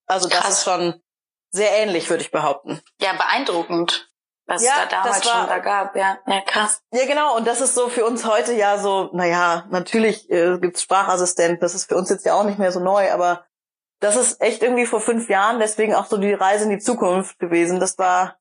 Also 0.07 0.27
das 0.27 0.41
Krass. 0.41 0.53
ist 0.55 0.65
schon 0.65 1.03
sehr 1.51 1.71
ähnlich, 1.83 2.09
würde 2.09 2.23
ich 2.23 2.31
behaupten. 2.31 2.81
Ja, 2.99 3.13
beeindruckend, 3.13 4.11
was 4.47 4.65
ja, 4.65 4.73
es 4.85 4.89
da 4.89 5.03
damals 5.03 5.27
war, 5.27 5.41
schon 5.41 5.49
da 5.49 5.59
gab. 5.59 5.95
Ja, 5.95 6.19
ja, 6.27 6.41
krass. 6.41 6.81
Ja, 6.91 7.05
genau. 7.05 7.37
Und 7.37 7.47
das 7.47 7.61
ist 7.61 7.75
so 7.75 7.91
für 7.91 8.07
uns 8.07 8.25
heute 8.25 8.55
ja 8.55 8.79
so, 8.79 9.11
naja, 9.13 9.67
natürlich 9.69 10.31
äh, 10.31 10.57
gibt's 10.59 10.81
Sprachassistenten, 10.81 11.61
das 11.61 11.75
ist 11.75 11.91
für 11.91 11.97
uns 11.97 12.09
jetzt 12.09 12.25
ja 12.25 12.33
auch 12.33 12.45
nicht 12.45 12.59
mehr 12.59 12.73
so 12.73 12.81
neu, 12.81 13.13
aber 13.13 13.45
das 14.01 14.17
ist 14.17 14.41
echt 14.41 14.63
irgendwie 14.63 14.87
vor 14.87 15.03
fünf 15.03 15.29
Jahren, 15.29 15.59
deswegen 15.59 15.95
auch 15.95 16.07
so 16.07 16.17
die 16.17 16.33
Reise 16.33 16.65
in 16.65 16.71
die 16.71 16.79
Zukunft 16.79 17.39
gewesen. 17.39 17.81
Das 17.81 17.99
war 17.99 18.39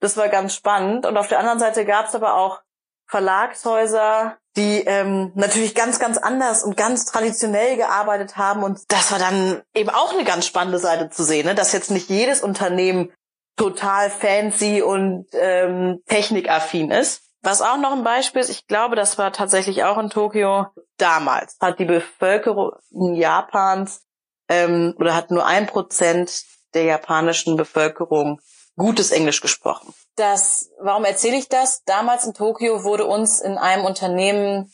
das 0.00 0.16
war 0.16 0.28
ganz 0.28 0.54
spannend. 0.54 1.06
Und 1.06 1.16
auf 1.16 1.28
der 1.28 1.38
anderen 1.38 1.58
Seite 1.58 1.84
gab 1.84 2.06
es 2.06 2.14
aber 2.14 2.34
auch 2.34 2.60
Verlagshäuser, 3.06 4.36
die 4.56 4.82
ähm, 4.86 5.32
natürlich 5.34 5.74
ganz, 5.74 5.98
ganz 5.98 6.18
anders 6.18 6.64
und 6.64 6.76
ganz 6.76 7.04
traditionell 7.04 7.76
gearbeitet 7.76 8.36
haben. 8.36 8.62
Und 8.62 8.80
das 8.88 9.12
war 9.12 9.18
dann 9.18 9.62
eben 9.74 9.90
auch 9.90 10.12
eine 10.12 10.24
ganz 10.24 10.46
spannende 10.46 10.78
Seite 10.78 11.10
zu 11.10 11.22
sehen, 11.22 11.46
ne? 11.46 11.54
dass 11.54 11.72
jetzt 11.72 11.90
nicht 11.90 12.08
jedes 12.08 12.42
Unternehmen 12.42 13.12
total 13.56 14.10
fancy 14.10 14.82
und 14.82 15.26
ähm, 15.32 16.02
technikaffin 16.06 16.90
ist. 16.90 17.22
Was 17.42 17.62
auch 17.62 17.78
noch 17.78 17.92
ein 17.92 18.04
Beispiel 18.04 18.40
ist, 18.40 18.50
ich 18.50 18.66
glaube, 18.66 18.96
das 18.96 19.18
war 19.18 19.32
tatsächlich 19.32 19.84
auch 19.84 19.98
in 19.98 20.10
Tokio 20.10 20.66
damals, 20.98 21.56
hat 21.60 21.78
die 21.78 21.84
Bevölkerung 21.84 22.72
Japans 23.14 24.02
ähm, 24.48 24.94
oder 24.98 25.14
hat 25.14 25.30
nur 25.30 25.46
ein 25.46 25.66
Prozent 25.66 26.44
der 26.74 26.84
japanischen 26.84 27.56
Bevölkerung 27.56 28.40
gutes 28.80 29.12
Englisch 29.12 29.40
gesprochen. 29.40 29.94
Das, 30.16 30.70
warum 30.80 31.04
erzähle 31.04 31.36
ich 31.36 31.48
das? 31.48 31.84
Damals 31.84 32.24
in 32.24 32.34
Tokio 32.34 32.82
wurde 32.82 33.06
uns 33.06 33.40
in 33.40 33.56
einem 33.58 33.84
Unternehmen 33.84 34.72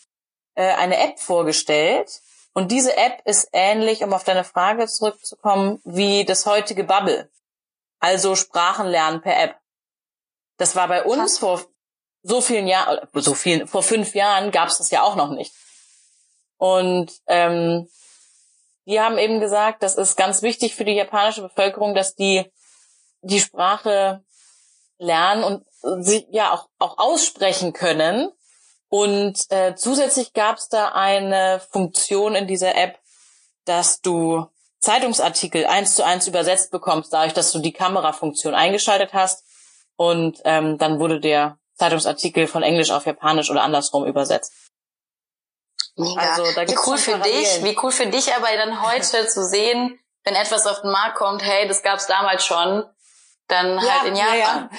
äh, 0.54 0.72
eine 0.75 0.96
App 0.98 1.18
vorgestellt 1.18 2.08
Und 2.56 2.72
diese 2.72 2.96
App 2.96 3.20
ist 3.26 3.50
ähnlich, 3.52 4.02
um 4.02 4.14
auf 4.14 4.25
deine 4.25 4.42
Frage 4.42 4.86
zurückzukommen, 4.86 5.78
wie 5.84 6.25
das 6.25 6.46
heutige 6.46 6.84
Bubble. 6.84 7.30
Also 7.98 8.34
Sprachenlernen 8.34 9.20
per 9.20 9.38
App. 9.38 9.56
Das 10.56 10.75
war 10.75 10.88
bei 10.88 11.04
uns 11.04 11.36
vor 11.36 11.62
so 12.22 12.40
vielen 12.40 12.66
Jahren, 12.66 13.06
so 13.12 13.34
vielen, 13.34 13.68
vor 13.68 13.82
fünf 13.82 14.14
Jahren 14.14 14.52
gab 14.52 14.70
es 14.70 14.78
das 14.78 14.90
ja 14.90 15.02
auch 15.02 15.16
noch 15.16 15.32
nicht. 15.32 15.52
Und 16.56 17.12
ähm, 17.26 17.90
die 18.86 19.00
haben 19.00 19.18
eben 19.18 19.38
gesagt, 19.38 19.82
das 19.82 19.96
ist 19.96 20.16
ganz 20.16 20.40
wichtig 20.40 20.75
für 20.75 20.86
die 20.86 20.96
japanische 20.96 21.42
Bevölkerung, 21.42 21.94
dass 21.94 22.14
die 22.14 22.50
die 23.23 23.40
Sprache 23.40 24.25
lernen 24.99 25.44
und 25.44 26.04
sich 26.04 26.26
ja 26.30 26.52
auch, 26.52 26.68
auch 26.78 26.99
aussprechen 26.99 27.73
können. 27.73 28.30
Und 28.88 29.50
äh, 29.50 29.75
zusätzlich 29.75 30.32
gab 30.32 30.56
es 30.56 30.68
da 30.68 30.92
eine 30.92 31.61
Funktion 31.70 32.35
in 32.35 32.46
dieser 32.46 32.75
App, 32.76 32.99
dass 33.64 34.00
du 34.00 34.46
Zeitungsartikel 34.80 35.66
eins 35.66 35.94
zu 35.96 36.04
eins 36.04 36.26
übersetzt 36.28 36.70
bekommst, 36.70 37.12
dadurch, 37.12 37.35
dass 37.35 37.52
du 37.52 37.58
die 37.58 37.73
Kamerafunktion 37.73 38.54
eingeschaltet 38.54 39.12
hast. 39.12 39.44
Und 39.96 40.40
ähm, 40.44 40.78
dann 40.78 41.00
wurde 41.00 41.20
der 41.20 41.58
Zeitungsartikel 41.75 42.46
von 42.46 42.62
Englisch 42.62 42.90
auf 42.90 43.06
Japanisch 43.06 43.50
oder 43.50 43.62
andersrum 43.62 44.06
übersetzt. 44.06 44.52
Mega. 45.96 46.20
Also, 46.20 46.44
da 46.54 46.64
gibt's 46.64 46.87
wie 46.87 46.90
cool 46.90 46.99
für 46.99 47.18
dich, 47.18 47.64
wie 47.64 47.78
cool 47.82 47.90
für 47.90 48.06
dich 48.06 48.35
aber 48.35 48.49
dann 48.56 48.82
heute 48.82 49.26
zu 49.26 49.44
sehen, 49.44 49.99
wenn 50.25 50.35
etwas 50.35 50.66
auf 50.66 50.82
den 50.82 50.90
Markt 50.90 51.16
kommt, 51.16 51.42
hey, 51.42 51.66
das 51.66 51.82
gab's 51.82 52.06
damals 52.06 52.44
schon, 52.44 52.85
dann 53.48 53.78
ja, 53.78 54.00
halt 54.00 54.08
in 54.08 54.16
Japan. 54.16 54.70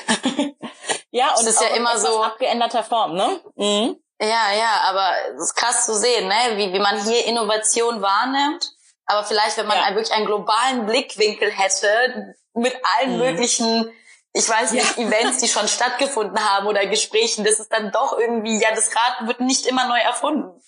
Ja, 1.12 1.26
ja. 1.28 1.34
und 1.38 1.48
es 1.48 1.56
ist 1.56 1.62
ja 1.62 1.76
immer 1.76 1.98
so 1.98 2.22
abgeänderter 2.22 2.84
Form, 2.84 3.16
ne? 3.16 3.42
Mhm. 3.56 3.98
Ja, 4.20 4.52
ja, 4.52 4.82
aber 4.86 5.14
es 5.36 5.44
ist 5.44 5.56
krass 5.56 5.86
zu 5.86 5.94
sehen, 5.94 6.28
ne, 6.28 6.58
wie, 6.58 6.74
wie 6.74 6.80
man 6.80 7.00
hier 7.04 7.26
Innovation 7.26 8.02
wahrnimmt. 8.02 8.72
Aber 9.06 9.24
vielleicht, 9.24 9.58
wenn 9.58 9.68
man 9.68 9.78
ja. 9.78 9.90
wirklich 9.96 10.12
einen 10.12 10.26
globalen 10.26 10.86
Blickwinkel 10.86 11.52
hätte, 11.52 12.36
mit 12.54 12.76
allen 12.98 13.14
mhm. 13.14 13.20
möglichen 13.20 13.92
ich 14.38 14.48
weiß 14.48 14.72
nicht, 14.72 14.98
ja. 14.98 15.04
Events, 15.04 15.40
die 15.40 15.48
schon 15.48 15.68
stattgefunden 15.68 16.40
haben 16.40 16.68
oder 16.68 16.86
Gesprächen, 16.86 17.44
das 17.44 17.60
ist 17.60 17.72
dann 17.72 17.92
doch 17.92 18.18
irgendwie, 18.18 18.62
ja, 18.62 18.70
das 18.74 18.96
Rad 18.96 19.28
wird 19.28 19.40
nicht 19.40 19.66
immer 19.66 19.88
neu 19.88 20.00
erfunden. 20.00 20.62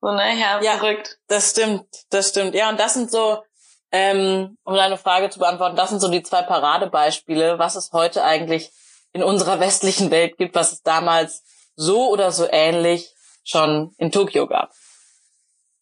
So, 0.00 0.12
ne, 0.12 0.36
ja, 0.36 0.60
ja 0.60 0.78
verrückt. 0.78 1.18
Das 1.26 1.50
stimmt, 1.50 1.86
das 2.10 2.28
stimmt. 2.28 2.54
Ja, 2.54 2.68
und 2.68 2.78
das 2.78 2.94
sind 2.94 3.10
so, 3.10 3.42
ähm, 3.92 4.58
um 4.64 4.74
deine 4.74 4.98
Frage 4.98 5.30
zu 5.30 5.38
beantworten, 5.38 5.76
das 5.76 5.90
sind 5.90 6.00
so 6.00 6.08
die 6.08 6.22
zwei 6.22 6.42
Paradebeispiele, 6.42 7.58
was 7.58 7.76
es 7.76 7.92
heute 7.92 8.24
eigentlich 8.24 8.70
in 9.12 9.22
unserer 9.22 9.60
westlichen 9.60 10.10
Welt 10.10 10.36
gibt, 10.36 10.54
was 10.54 10.72
es 10.72 10.82
damals 10.82 11.42
so 11.76 12.08
oder 12.08 12.32
so 12.32 12.46
ähnlich 12.50 13.14
schon 13.44 13.94
in 13.98 14.12
Tokio 14.12 14.46
gab. 14.46 14.72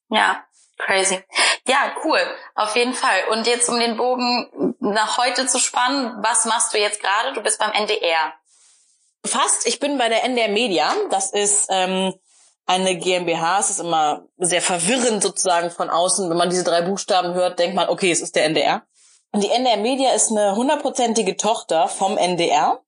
Ja, 0.08 0.46
Crazy. 0.78 1.22
Ja, 1.66 1.94
cool. 2.04 2.20
Auf 2.54 2.76
jeden 2.76 2.94
Fall. 2.94 3.24
Und 3.30 3.46
jetzt, 3.46 3.68
um 3.68 3.78
den 3.78 3.96
Bogen 3.96 4.74
nach 4.80 5.18
heute 5.18 5.46
zu 5.46 5.58
spannen, 5.58 6.22
was 6.22 6.44
machst 6.44 6.74
du 6.74 6.78
jetzt 6.78 7.00
gerade? 7.00 7.32
Du 7.32 7.42
bist 7.42 7.58
beim 7.58 7.72
NDR. 7.72 8.34
Fast. 9.24 9.66
Ich 9.66 9.80
bin 9.80 9.98
bei 9.98 10.08
der 10.08 10.24
NDR 10.24 10.48
Media. 10.48 10.94
Das 11.10 11.32
ist 11.32 11.68
ähm, 11.70 12.14
eine 12.66 12.96
GmbH. 12.96 13.60
Es 13.60 13.70
ist 13.70 13.80
immer 13.80 14.26
sehr 14.36 14.60
verwirrend 14.60 15.22
sozusagen 15.22 15.70
von 15.70 15.88
außen. 15.88 16.28
Wenn 16.28 16.36
man 16.36 16.50
diese 16.50 16.64
drei 16.64 16.82
Buchstaben 16.82 17.34
hört, 17.34 17.58
denkt 17.58 17.76
man, 17.76 17.88
okay, 17.88 18.10
es 18.10 18.20
ist 18.20 18.36
der 18.36 18.44
NDR. 18.44 18.82
Und 19.32 19.42
die 19.42 19.50
NDR 19.50 19.76
Media 19.76 20.12
ist 20.12 20.30
eine 20.30 20.56
hundertprozentige 20.56 21.36
Tochter 21.36 21.88
vom 21.88 22.18
NDR 22.18 22.80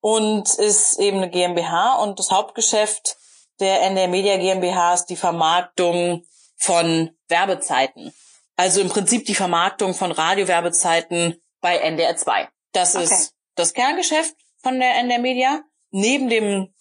und 0.00 0.48
ist 0.54 0.98
eben 0.98 1.18
eine 1.18 1.30
GmbH. 1.30 1.94
Und 1.96 2.18
das 2.18 2.30
Hauptgeschäft 2.30 3.16
der 3.60 3.82
NDR 3.82 4.08
Media 4.08 4.36
GmbH 4.36 4.94
ist 4.94 5.06
die 5.06 5.16
Vermarktung 5.16 6.24
von 6.56 7.10
Werbezeiten. 7.28 8.12
Also 8.56 8.80
im 8.80 8.88
Prinzip 8.88 9.24
die 9.26 9.34
Vermarktung 9.34 9.94
von 9.94 10.10
Radiowerbezeiten 10.12 11.40
bei 11.60 11.78
NDR 11.78 12.16
2. 12.16 12.48
Das 12.72 12.94
okay. 12.94 13.04
ist 13.04 13.34
das 13.54 13.72
Kerngeschäft 13.72 14.34
von 14.62 14.78
der 14.78 14.96
NDR 14.96 15.20
Media. 15.20 15.60
Neben 15.90 16.28
dem 16.28 16.74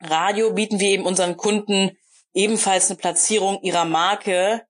Radio 0.00 0.52
bieten 0.52 0.80
wir 0.80 0.88
eben 0.88 1.06
unseren 1.06 1.36
Kunden 1.36 1.96
ebenfalls 2.34 2.90
eine 2.90 2.98
Platzierung 2.98 3.60
ihrer 3.62 3.84
Marke 3.84 4.62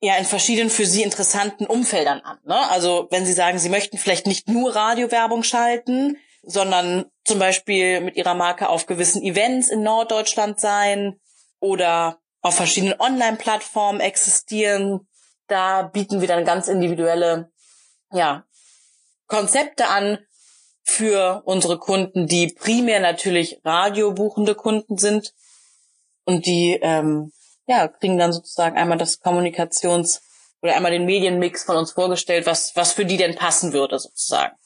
ja 0.00 0.16
in 0.16 0.24
verschiedenen 0.24 0.70
für 0.70 0.86
sie 0.86 1.02
interessanten 1.02 1.66
Umfeldern 1.66 2.20
an. 2.20 2.38
Ne? 2.44 2.70
Also 2.70 3.08
wenn 3.10 3.26
sie 3.26 3.32
sagen, 3.32 3.58
sie 3.58 3.68
möchten 3.68 3.98
vielleicht 3.98 4.26
nicht 4.26 4.48
nur 4.48 4.74
Radiowerbung 4.74 5.42
schalten, 5.42 6.16
sondern 6.42 7.06
zum 7.24 7.38
Beispiel 7.38 8.00
mit 8.00 8.16
ihrer 8.16 8.34
Marke 8.34 8.68
auf 8.68 8.86
gewissen 8.86 9.22
Events 9.22 9.68
in 9.68 9.82
Norddeutschland 9.82 10.60
sein 10.60 11.20
oder 11.58 12.20
auf 12.40 12.54
verschiedenen 12.54 12.98
Online-Plattformen 13.00 14.00
existieren. 14.00 15.08
Da 15.48 15.82
bieten 15.82 16.20
wir 16.20 16.28
dann 16.28 16.44
ganz 16.44 16.68
individuelle, 16.68 17.50
ja, 18.12 18.44
Konzepte 19.26 19.88
an 19.88 20.18
für 20.88 21.42
unsere 21.44 21.78
Kunden, 21.78 22.26
die 22.26 22.48
primär 22.48 22.98
natürlich 22.98 23.60
radiobuchende 23.62 24.54
Kunden 24.54 24.96
sind 24.96 25.34
und 26.24 26.46
die 26.46 26.78
ähm, 26.80 27.32
ja 27.66 27.88
kriegen 27.88 28.18
dann 28.18 28.32
sozusagen 28.32 28.76
einmal 28.76 28.96
das 28.96 29.20
Kommunikations- 29.20 30.22
oder 30.62 30.74
einmal 30.74 30.90
den 30.90 31.04
Medienmix 31.04 31.64
von 31.64 31.76
uns 31.76 31.92
vorgestellt, 31.92 32.46
was 32.46 32.74
was 32.74 32.92
für 32.92 33.04
die 33.04 33.18
denn 33.18 33.36
passen 33.36 33.74
würde 33.74 33.98
sozusagen. 33.98 34.56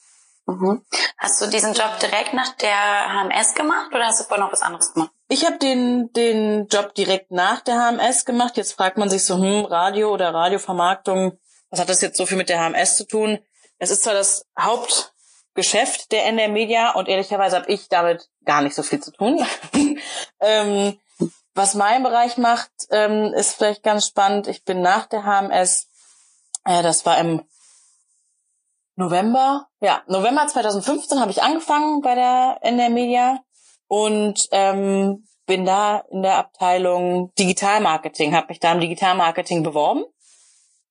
Mhm. 0.45 0.85
Hast 1.17 1.41
du 1.41 1.47
diesen 1.47 1.73
Job 1.73 1.99
direkt 2.01 2.33
nach 2.33 2.55
der 2.55 2.71
HMS 2.73 3.53
gemacht 3.53 3.93
oder 3.93 4.05
hast 4.05 4.21
du 4.21 4.23
vorher 4.23 4.45
noch 4.45 4.51
was 4.51 4.61
anderes 4.61 4.93
gemacht? 4.93 5.11
Ich 5.27 5.45
habe 5.45 5.57
den, 5.57 6.11
den 6.13 6.67
Job 6.67 6.95
direkt 6.95 7.31
nach 7.31 7.61
der 7.61 7.75
HMS 7.75 8.25
gemacht. 8.25 8.57
Jetzt 8.57 8.73
fragt 8.73 8.97
man 8.97 9.09
sich 9.09 9.25
so, 9.25 9.37
hm, 9.37 9.65
Radio 9.65 10.11
oder 10.13 10.33
Radiovermarktung, 10.33 11.37
was 11.69 11.79
hat 11.79 11.89
das 11.89 12.01
jetzt 12.01 12.17
so 12.17 12.25
viel 12.25 12.37
mit 12.37 12.49
der 12.49 12.59
HMS 12.59 12.97
zu 12.97 13.07
tun? 13.07 13.39
Es 13.77 13.89
ist 13.89 14.03
zwar 14.03 14.13
das 14.13 14.45
Hauptgeschäft 15.53 16.11
der 16.11 16.25
NR 16.25 16.47
Media 16.47 16.91
und 16.93 17.07
ehrlicherweise 17.07 17.57
habe 17.57 17.71
ich 17.71 17.87
damit 17.87 18.27
gar 18.43 18.63
nicht 18.63 18.75
so 18.75 18.81
viel 18.81 18.99
zu 18.99 19.11
tun. 19.11 19.39
ähm, 20.39 20.99
was 21.53 21.75
mein 21.75 22.01
Bereich 22.01 22.37
macht, 22.37 22.71
ähm, 22.89 23.31
ist 23.35 23.55
vielleicht 23.55 23.83
ganz 23.83 24.07
spannend. 24.07 24.47
Ich 24.47 24.63
bin 24.63 24.81
nach 24.81 25.05
der 25.05 25.23
HMS, 25.23 25.87
äh, 26.65 26.81
das 26.81 27.05
war 27.05 27.19
im 27.19 27.43
November, 28.95 29.67
ja, 29.79 30.01
November 30.07 30.47
2015 30.47 31.19
habe 31.19 31.29
ich 31.29 31.43
angefangen 31.43 32.01
bei 32.01 32.15
der 32.15 32.57
NR 32.61 32.89
Media 32.89 33.39
und 33.87 34.47
ähm, 34.51 35.27
bin 35.45 35.65
da 35.65 36.03
in 36.09 36.23
der 36.23 36.37
Abteilung 36.37 37.31
Digitalmarketing, 37.37 38.35
habe 38.35 38.47
mich 38.47 38.59
da 38.59 38.71
im 38.71 38.79
Digitalmarketing 38.79 39.61
beworben. 39.61 40.03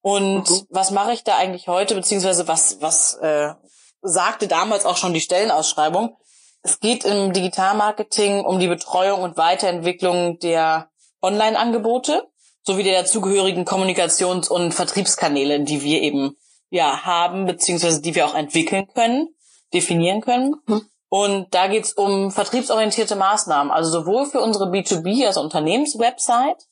Und 0.03 0.51
mhm. 0.51 0.66
was 0.70 0.92
mache 0.92 1.12
ich 1.12 1.25
da 1.25 1.37
eigentlich 1.37 1.66
heute, 1.66 1.94
beziehungsweise 1.94 2.46
was, 2.46 2.81
was 2.81 3.14
äh, 3.14 3.55
sagte 4.02 4.48
damals 4.48 4.84
auch 4.84 4.96
schon 4.96 5.14
die 5.14 5.20
Stellenausschreibung? 5.20 6.16
Es 6.62 6.78
geht 6.80 7.04
im 7.04 7.32
Digitalmarketing 7.32 8.44
um 8.44 8.60
die 8.60 8.68
Betreuung 8.68 9.22
und 9.22 9.36
Weiterentwicklung 9.36 10.38
der 10.38 10.90
Online-Angebote 11.20 12.28
sowie 12.64 12.84
der 12.84 13.02
dazugehörigen 13.02 13.64
Kommunikations- 13.64 14.48
und 14.48 14.72
Vertriebskanäle, 14.72 15.60
die 15.60 15.82
wir 15.82 16.00
eben 16.02 16.36
ja 16.70 17.04
haben, 17.04 17.46
beziehungsweise 17.46 18.00
die 18.00 18.14
wir 18.14 18.26
auch 18.26 18.34
entwickeln 18.34 18.86
können, 18.94 19.28
definieren 19.74 20.20
können. 20.20 20.56
Mhm. 20.66 20.82
Und 21.08 21.54
da 21.54 21.66
geht's 21.66 21.92
um 21.92 22.30
vertriebsorientierte 22.30 23.16
Maßnahmen, 23.16 23.70
also 23.70 23.90
sowohl 23.90 24.26
für 24.26 24.40
unsere 24.40 24.70
B2B, 24.70 25.26
also 25.26 25.42
Unternehmenswebsite, 25.42 26.64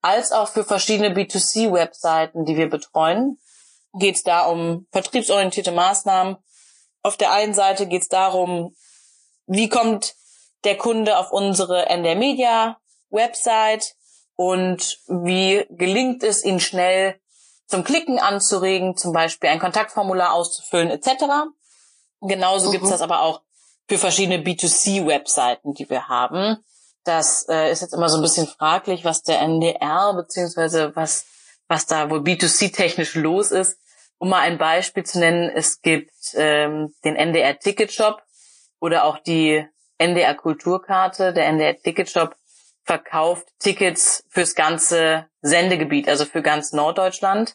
als 0.00 0.32
auch 0.32 0.48
für 0.48 0.64
verschiedene 0.64 1.10
B2C-Webseiten, 1.10 2.44
die 2.44 2.56
wir 2.56 2.70
betreuen, 2.70 3.38
geht's 3.92 4.22
da 4.22 4.46
um 4.46 4.86
vertriebsorientierte 4.90 5.72
Maßnahmen. 5.72 6.36
Auf 7.04 7.16
der 7.16 7.32
einen 7.32 7.54
Seite 7.54 7.86
geht's 7.86 8.08
darum, 8.08 8.74
wie 9.46 9.68
kommt 9.68 10.14
der 10.64 10.76
Kunde 10.76 11.18
auf 11.18 11.30
unsere 11.30 11.86
NDR 11.86 12.16
Media 12.16 12.78
Website 13.10 13.94
und 14.36 14.98
wie 15.06 15.66
gelingt 15.70 16.22
es, 16.22 16.44
ihn 16.44 16.60
schnell 16.60 17.20
zum 17.66 17.84
Klicken 17.84 18.18
anzuregen, 18.18 18.96
zum 18.96 19.12
Beispiel 19.12 19.50
ein 19.50 19.60
Kontaktformular 19.60 20.32
auszufüllen 20.32 20.90
etc. 20.90 21.24
Genauso 22.22 22.68
mhm. 22.68 22.72
gibt's 22.72 22.90
das 22.90 23.02
aber 23.02 23.20
auch 23.20 23.42
für 23.86 23.98
verschiedene 23.98 24.42
B2C-Webseiten, 24.42 25.74
die 25.74 25.88
wir 25.90 26.08
haben. 26.08 26.56
Das 27.04 27.46
äh, 27.50 27.70
ist 27.70 27.82
jetzt 27.82 27.92
immer 27.92 28.08
so 28.08 28.16
ein 28.16 28.22
bisschen 28.22 28.46
fraglich, 28.46 29.04
was 29.04 29.22
der 29.22 29.40
NDR 29.40 30.14
beziehungsweise 30.14 30.96
was 30.96 31.26
was 31.68 31.86
da 31.86 32.10
wohl 32.10 32.20
B2C-technisch 32.20 33.14
los 33.14 33.50
ist. 33.50 33.78
Um 34.18 34.28
mal 34.30 34.40
ein 34.40 34.58
Beispiel 34.58 35.04
zu 35.04 35.18
nennen, 35.18 35.50
es 35.54 35.80
gibt 35.82 36.12
ähm, 36.34 36.94
den 37.04 37.16
NDR 37.16 37.58
Ticketshop 37.58 38.22
oder 38.80 39.04
auch 39.04 39.18
die 39.18 39.66
NDR 39.98 40.34
Kulturkarte. 40.34 41.32
Der 41.32 41.46
NDR 41.46 41.76
Ticketshop 41.76 42.36
verkauft 42.84 43.46
Tickets 43.58 44.24
fürs 44.28 44.54
ganze 44.54 45.26
Sendegebiet, 45.42 46.08
also 46.08 46.24
für 46.24 46.42
ganz 46.42 46.72
Norddeutschland, 46.72 47.54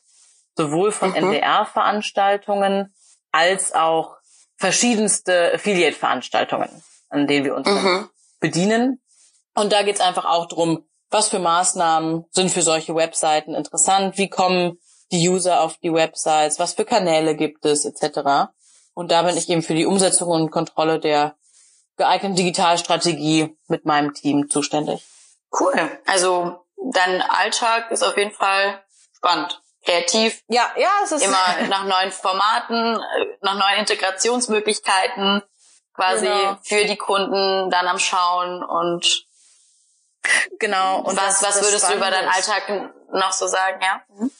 sowohl 0.55 0.91
von 0.91 1.09
mhm. 1.11 1.15
NDR-Veranstaltungen 1.15 2.93
als 3.31 3.73
auch 3.73 4.17
verschiedenste 4.57 5.53
Affiliate-Veranstaltungen, 5.53 6.83
an 7.09 7.27
denen 7.27 7.45
wir 7.45 7.55
uns 7.55 7.67
mhm. 7.67 8.09
bedienen. 8.39 9.01
Und 9.55 9.71
da 9.71 9.83
geht's 9.83 10.01
einfach 10.01 10.25
auch 10.25 10.47
drum, 10.47 10.85
was 11.09 11.29
für 11.29 11.39
Maßnahmen 11.39 12.25
sind 12.31 12.51
für 12.51 12.61
solche 12.61 12.95
Webseiten 12.95 13.55
interessant, 13.55 14.17
wie 14.17 14.29
kommen 14.29 14.79
die 15.11 15.27
User 15.29 15.61
auf 15.61 15.77
die 15.77 15.93
Websites, 15.93 16.59
was 16.59 16.73
für 16.73 16.85
Kanäle 16.85 17.35
gibt 17.35 17.65
es, 17.65 17.85
etc. 17.85 18.51
Und 18.93 19.11
da 19.11 19.23
bin 19.23 19.37
ich 19.37 19.49
eben 19.49 19.63
für 19.63 19.75
die 19.75 19.85
Umsetzung 19.85 20.29
und 20.29 20.51
Kontrolle 20.51 20.99
der 20.99 21.35
geeigneten 21.97 22.35
Digitalstrategie 22.35 23.57
mit 23.67 23.85
meinem 23.85 24.13
Team 24.13 24.49
zuständig. 24.49 25.05
Cool. 25.57 25.73
Also 26.05 26.65
dein 26.93 27.21
Alltag 27.21 27.91
ist 27.91 28.03
auf 28.03 28.17
jeden 28.17 28.31
Fall 28.31 28.81
spannend. 29.15 29.61
Kreativ. 29.85 30.43
Ja, 30.47 30.69
ja, 30.77 30.89
es 31.03 31.11
ist 31.11 31.23
immer 31.23 31.61
nach 31.69 31.85
neuen 31.85 32.11
Formaten, 32.11 32.95
äh, 32.95 33.25
nach 33.41 33.55
neuen 33.55 33.79
Integrationsmöglichkeiten 33.79 35.41
quasi 35.93 36.25
genau. 36.25 36.57
für 36.63 36.85
die 36.85 36.97
Kunden 36.97 37.69
dann 37.69 37.87
am 37.87 37.99
Schauen 37.99 38.63
und 38.63 39.25
genau. 40.59 41.01
Und 41.01 41.17
was, 41.17 41.43
was 41.43 41.61
würdest 41.61 41.89
du 41.89 41.95
über 41.95 42.09
deinen 42.11 42.29
Alltag 42.29 42.93
noch 43.11 43.31
so 43.31 43.47
sagen, 43.47 43.81
ja? 43.81 44.01
Mhm. 44.15 44.31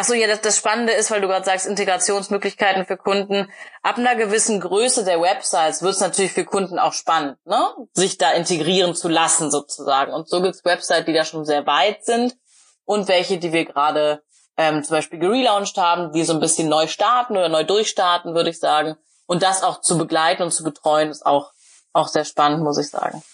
Ach 0.00 0.04
so, 0.04 0.14
ja, 0.14 0.28
das, 0.28 0.42
das 0.42 0.56
Spannende 0.56 0.92
ist, 0.92 1.10
weil 1.10 1.20
du 1.20 1.26
gerade 1.26 1.44
sagst, 1.44 1.66
Integrationsmöglichkeiten 1.66 2.86
für 2.86 2.96
Kunden. 2.96 3.50
Ab 3.82 3.98
einer 3.98 4.14
gewissen 4.14 4.60
Größe 4.60 5.04
der 5.04 5.20
Websites 5.20 5.82
wird 5.82 5.94
es 5.94 6.00
natürlich 6.00 6.30
für 6.30 6.44
Kunden 6.44 6.78
auch 6.78 6.92
spannend, 6.92 7.44
ne? 7.44 7.74
sich 7.94 8.16
da 8.16 8.30
integrieren 8.30 8.94
zu 8.94 9.08
lassen 9.08 9.50
sozusagen. 9.50 10.12
Und 10.12 10.28
so 10.28 10.40
gibt's 10.40 10.64
Websites, 10.64 11.06
die 11.06 11.14
da 11.14 11.24
schon 11.24 11.44
sehr 11.44 11.66
weit 11.66 12.04
sind 12.04 12.36
und 12.84 13.08
welche, 13.08 13.38
die 13.38 13.52
wir 13.52 13.64
gerade 13.64 14.22
ähm, 14.56 14.84
zum 14.84 14.98
Beispiel 14.98 15.18
gelauncht 15.18 15.76
haben, 15.78 16.12
die 16.12 16.22
so 16.22 16.32
ein 16.32 16.38
bisschen 16.38 16.68
neu 16.68 16.86
starten 16.86 17.36
oder 17.36 17.48
neu 17.48 17.64
durchstarten, 17.64 18.36
würde 18.36 18.50
ich 18.50 18.60
sagen. 18.60 18.94
Und 19.26 19.42
das 19.42 19.64
auch 19.64 19.80
zu 19.80 19.98
begleiten 19.98 20.44
und 20.44 20.52
zu 20.52 20.62
betreuen, 20.62 21.10
ist 21.10 21.26
auch, 21.26 21.50
auch 21.92 22.06
sehr 22.06 22.24
spannend, 22.24 22.62
muss 22.62 22.78
ich 22.78 22.88
sagen. 22.88 23.24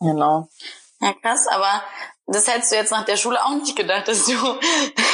Genau. 0.00 0.50
Ja, 1.00 1.14
krass, 1.14 1.46
aber 1.50 1.82
das 2.26 2.46
hättest 2.46 2.72
du 2.72 2.76
jetzt 2.76 2.92
nach 2.92 3.06
der 3.06 3.16
Schule 3.16 3.42
auch 3.42 3.54
nicht 3.54 3.74
gedacht, 3.74 4.06
dass 4.06 4.26
du 4.26 4.34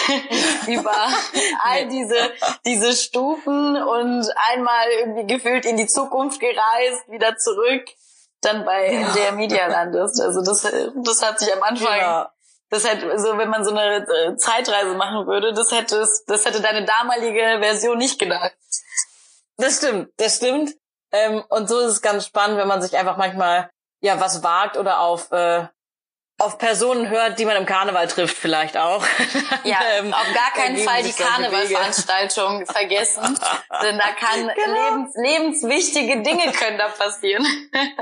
über 0.66 0.94
all 1.64 1.88
diese, 1.88 2.32
diese 2.64 2.94
Stufen 2.94 3.76
und 3.76 4.28
einmal 4.52 4.88
irgendwie 4.98 5.26
gefühlt 5.26 5.64
in 5.64 5.76
die 5.76 5.86
Zukunft 5.86 6.40
gereist, 6.40 7.08
wieder 7.08 7.36
zurück, 7.36 7.84
dann 8.40 8.64
bei 8.64 8.92
ja. 8.92 9.12
der 9.12 9.32
Media 9.32 9.66
landest. 9.66 10.20
Also 10.20 10.42
das, 10.42 10.62
das 10.62 11.22
hat 11.22 11.40
sich 11.40 11.52
am 11.54 11.62
Anfang, 11.62 11.96
ja. 11.96 12.32
das 12.70 12.88
hätte, 12.88 13.18
so 13.18 13.38
wenn 13.38 13.48
man 13.48 13.64
so 13.64 13.70
eine 13.70 14.06
äh, 14.06 14.36
Zeitreise 14.36 14.94
machen 14.94 15.26
würde, 15.26 15.52
das 15.52 15.72
hätte, 15.72 16.06
das 16.26 16.44
hätte 16.44 16.60
deine 16.60 16.84
damalige 16.84 17.58
Version 17.60 17.98
nicht 17.98 18.18
gedacht. 18.18 18.56
Das 19.56 19.78
stimmt, 19.78 20.10
das 20.16 20.36
stimmt. 20.36 20.74
Ähm, 21.12 21.44
und 21.48 21.68
so 21.68 21.78
ist 21.78 21.92
es 21.92 22.02
ganz 22.02 22.26
spannend, 22.26 22.58
wenn 22.58 22.68
man 22.68 22.82
sich 22.82 22.96
einfach 22.96 23.16
manchmal 23.16 23.70
ja 24.00 24.20
was 24.20 24.42
wagt 24.42 24.76
oder 24.76 25.00
auf 25.00 25.30
äh, 25.32 25.66
auf 26.38 26.58
Personen 26.58 27.08
hört, 27.10 27.38
die 27.38 27.44
man 27.44 27.56
im 27.56 27.64
Karneval 27.64 28.08
trifft, 28.08 28.36
vielleicht 28.36 28.76
auch. 28.76 29.04
Ja, 29.64 29.78
ähm, 29.96 30.12
auf 30.12 30.26
gar 30.34 30.52
keinen 30.52 30.76
Fall 30.76 31.02
die 31.02 31.12
Karnevalveranstaltung 31.12 32.66
vergessen, 32.70 33.38
denn 33.82 33.98
da 33.98 34.12
kann 34.12 34.50
genau. 34.54 34.90
lebens, 34.90 35.14
lebenswichtige 35.16 36.22
Dinge 36.22 36.52
können 36.52 36.76
da 36.76 36.88
passieren. 36.88 37.46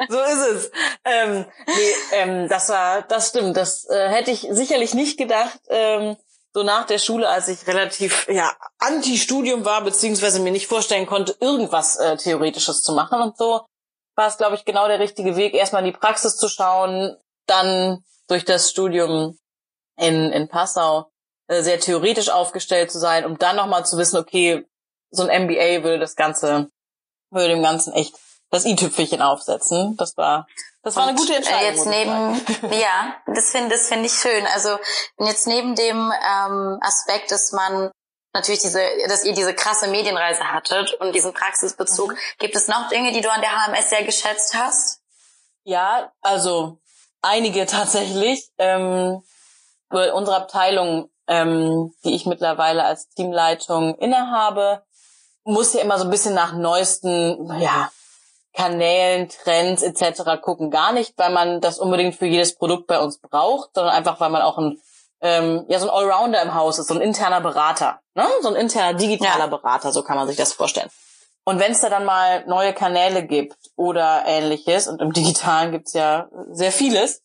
so 0.08 0.18
ist 0.18 0.46
es. 0.50 0.70
Ähm, 1.04 1.46
nee, 1.66 1.94
ähm, 2.12 2.48
das 2.48 2.68
war, 2.68 3.02
das 3.02 3.28
stimmt. 3.28 3.56
Das 3.56 3.88
äh, 3.88 4.08
hätte 4.08 4.32
ich 4.32 4.48
sicherlich 4.50 4.94
nicht 4.94 5.18
gedacht. 5.18 5.60
Ähm, 5.68 6.16
so 6.52 6.64
nach 6.64 6.86
der 6.86 6.98
Schule, 6.98 7.28
als 7.28 7.48
ich 7.48 7.66
relativ 7.66 8.28
ja 8.28 8.52
anti-Studium 8.78 9.64
war, 9.64 9.82
beziehungsweise 9.82 10.40
mir 10.40 10.52
nicht 10.52 10.66
vorstellen 10.66 11.06
konnte, 11.06 11.36
irgendwas 11.38 11.96
äh, 11.96 12.16
Theoretisches 12.16 12.82
zu 12.82 12.92
machen 12.92 13.20
und 13.20 13.38
so, 13.38 13.64
war 14.16 14.26
es, 14.26 14.36
glaube 14.36 14.56
ich, 14.56 14.64
genau 14.64 14.88
der 14.88 14.98
richtige 14.98 15.36
Weg, 15.36 15.54
erstmal 15.54 15.84
in 15.84 15.92
die 15.92 15.98
Praxis 15.98 16.36
zu 16.36 16.48
schauen, 16.48 17.16
dann 17.46 18.04
durch 18.28 18.44
das 18.44 18.70
Studium 18.70 19.38
in, 19.96 20.32
in 20.32 20.48
Passau 20.48 21.10
äh, 21.48 21.62
sehr 21.62 21.80
theoretisch 21.80 22.30
aufgestellt 22.30 22.90
zu 22.90 22.98
sein, 22.98 23.24
um 23.24 23.38
dann 23.38 23.56
nochmal 23.56 23.84
zu 23.84 23.98
wissen, 23.98 24.16
okay, 24.16 24.66
so 25.10 25.26
ein 25.26 25.44
MBA 25.44 25.82
würde 25.82 25.98
das 25.98 26.16
Ganze, 26.16 26.70
würde 27.30 27.48
dem 27.48 27.62
Ganzen 27.62 27.92
echt 27.92 28.14
das 28.50 28.64
i-Tüpfelchen 28.64 29.22
aufsetzen. 29.22 29.96
Das 29.96 30.16
war, 30.16 30.46
das 30.82 30.96
war 30.96 31.06
eine 31.06 31.16
gute 31.16 31.34
Entscheidung. 31.34 31.74
Jetzt 31.74 31.86
neben, 31.86 32.72
ja, 32.80 33.16
das 33.26 33.50
finde, 33.50 33.70
das 33.70 33.88
finde 33.88 34.06
ich 34.06 34.12
schön. 34.12 34.46
Also 34.54 34.78
jetzt 35.18 35.46
neben 35.46 35.74
dem 35.74 35.96
ähm, 35.96 36.78
Aspekt, 36.80 37.30
dass 37.30 37.52
man 37.52 37.90
natürlich 38.34 38.62
diese, 38.62 38.82
dass 39.08 39.24
ihr 39.24 39.34
diese 39.34 39.54
krasse 39.54 39.88
Medienreise 39.88 40.52
hattet 40.52 40.94
und 41.00 41.14
diesen 41.14 41.32
Praxisbezug, 41.32 42.12
mhm. 42.12 42.18
gibt 42.38 42.56
es 42.56 42.68
noch 42.68 42.88
Dinge, 42.88 43.12
die 43.12 43.20
du 43.20 43.30
an 43.30 43.40
der 43.40 43.50
HMS 43.50 43.90
sehr 43.90 44.04
geschätzt 44.04 44.54
hast? 44.54 45.00
Ja, 45.64 46.12
also 46.20 46.78
einige 47.22 47.66
tatsächlich. 47.66 48.48
Ähm, 48.58 49.22
unsere 49.90 50.36
Abteilung, 50.36 51.10
ähm, 51.26 51.92
die 52.04 52.14
ich 52.14 52.26
mittlerweile 52.26 52.84
als 52.84 53.08
Teamleitung 53.10 53.94
innehabe, 53.96 54.82
muss 55.44 55.72
ja 55.72 55.80
immer 55.80 55.98
so 55.98 56.04
ein 56.04 56.10
bisschen 56.10 56.34
nach 56.34 56.52
neuesten 56.52 57.50
ja, 57.60 57.90
Kanälen, 58.54 59.28
Trends 59.28 59.82
etc. 59.82 60.40
gucken. 60.40 60.70
Gar 60.70 60.92
nicht, 60.92 61.14
weil 61.16 61.30
man 61.30 61.60
das 61.60 61.78
unbedingt 61.78 62.14
für 62.14 62.26
jedes 62.26 62.54
Produkt 62.54 62.86
bei 62.86 63.00
uns 63.00 63.18
braucht, 63.18 63.70
sondern 63.74 63.94
einfach, 63.94 64.20
weil 64.20 64.30
man 64.30 64.42
auch 64.42 64.58
ein 64.58 64.80
ähm, 65.22 65.64
ja 65.68 65.78
so 65.78 65.88
ein 65.88 65.96
Allrounder 65.96 66.42
im 66.42 66.54
Haus 66.54 66.78
ist, 66.78 66.88
so 66.88 66.94
ein 66.94 67.00
interner 67.00 67.40
Berater, 67.40 68.00
ne? 68.14 68.26
so 68.42 68.48
ein 68.48 68.56
interner 68.56 68.94
digitaler 68.94 69.44
ja. 69.44 69.46
Berater, 69.46 69.92
so 69.92 70.02
kann 70.02 70.16
man 70.16 70.26
sich 70.26 70.36
das 70.36 70.52
vorstellen. 70.52 70.90
Und 71.44 71.58
wenn 71.58 71.72
es 71.72 71.80
da 71.80 71.88
dann 71.88 72.04
mal 72.04 72.46
neue 72.46 72.72
Kanäle 72.72 73.26
gibt 73.26 73.56
oder 73.76 74.24
ähnliches, 74.26 74.86
und 74.86 75.00
im 75.00 75.12
Digitalen 75.14 75.72
gibt's 75.72 75.92
ja 75.92 76.28
sehr 76.50 76.72
vieles, 76.72 77.22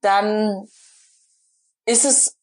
dann 0.00 0.66
ist 1.86 2.04
es 2.04 2.36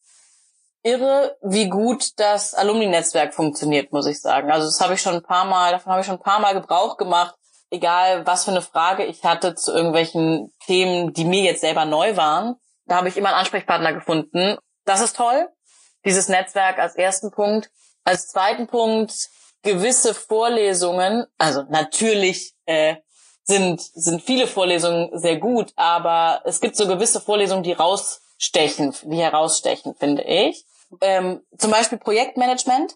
irre, 0.82 1.36
wie 1.42 1.68
gut 1.68 2.18
das 2.18 2.54
Alumni-Netzwerk 2.54 3.34
funktioniert, 3.34 3.92
muss 3.92 4.06
ich 4.06 4.20
sagen. 4.20 4.50
Also 4.50 4.66
das 4.66 4.80
habe 4.80 4.94
ich 4.94 5.02
schon 5.02 5.14
ein 5.14 5.22
paar 5.22 5.44
Mal, 5.44 5.72
davon 5.72 5.92
habe 5.92 6.00
ich 6.00 6.06
schon 6.06 6.16
ein 6.16 6.22
paar 6.22 6.40
Mal 6.40 6.54
Gebrauch 6.54 6.96
gemacht, 6.96 7.34
egal 7.70 8.26
was 8.26 8.44
für 8.44 8.50
eine 8.50 8.62
Frage 8.62 9.04
ich 9.04 9.24
hatte 9.24 9.54
zu 9.54 9.72
irgendwelchen 9.72 10.52
Themen, 10.66 11.12
die 11.12 11.24
mir 11.24 11.42
jetzt 11.42 11.60
selber 11.60 11.84
neu 11.84 12.16
waren. 12.16 12.56
Da 12.86 12.96
habe 12.96 13.08
ich 13.08 13.16
immer 13.16 13.28
einen 13.28 13.38
Ansprechpartner 13.38 13.92
gefunden. 13.92 14.56
Das 14.84 15.00
ist 15.00 15.16
toll. 15.16 15.48
Dieses 16.04 16.28
Netzwerk 16.28 16.78
als 16.78 16.96
ersten 16.96 17.30
Punkt. 17.30 17.70
Als 18.04 18.26
zweiten 18.26 18.66
Punkt 18.66 19.12
gewisse 19.62 20.14
Vorlesungen, 20.14 21.26
also 21.38 21.64
natürlich 21.68 22.54
äh, 22.66 22.96
sind, 23.44 23.80
sind 23.80 24.22
viele 24.22 24.46
Vorlesungen 24.46 25.10
sehr 25.18 25.36
gut, 25.36 25.72
aber 25.76 26.42
es 26.44 26.60
gibt 26.60 26.76
so 26.76 26.86
gewisse 26.86 27.20
Vorlesungen, 27.20 27.62
die 27.62 27.72
rausstechen, 27.72 28.94
die 29.02 29.16
herausstechen, 29.16 29.94
finde 29.94 30.22
ich. 30.22 30.64
Ähm, 31.00 31.42
zum 31.56 31.70
Beispiel 31.70 31.98
Projektmanagement. 31.98 32.94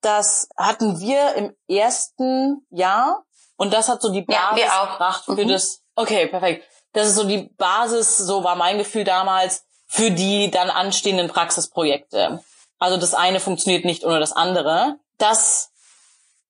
Das 0.00 0.48
hatten 0.56 0.98
wir 1.00 1.34
im 1.34 1.56
ersten 1.68 2.66
Jahr 2.70 3.24
und 3.56 3.72
das 3.72 3.88
hat 3.88 4.02
so 4.02 4.10
die 4.10 4.22
Basis 4.22 4.64
ja, 4.64 4.84
gebracht 4.86 5.24
für 5.24 5.44
mhm. 5.44 5.48
das. 5.48 5.82
Okay, 5.94 6.26
perfekt. 6.26 6.64
Das 6.92 7.06
ist 7.06 7.14
so 7.14 7.24
die 7.24 7.48
Basis, 7.56 8.18
so 8.18 8.42
war 8.42 8.56
mein 8.56 8.78
Gefühl 8.78 9.04
damals, 9.04 9.64
für 9.86 10.10
die 10.10 10.50
dann 10.50 10.70
anstehenden 10.70 11.28
Praxisprojekte. 11.28 12.42
Also 12.78 12.96
das 12.96 13.14
eine 13.14 13.38
funktioniert 13.38 13.84
nicht 13.84 14.04
ohne 14.04 14.18
das 14.18 14.32
andere. 14.32 14.96
Das 15.18 15.71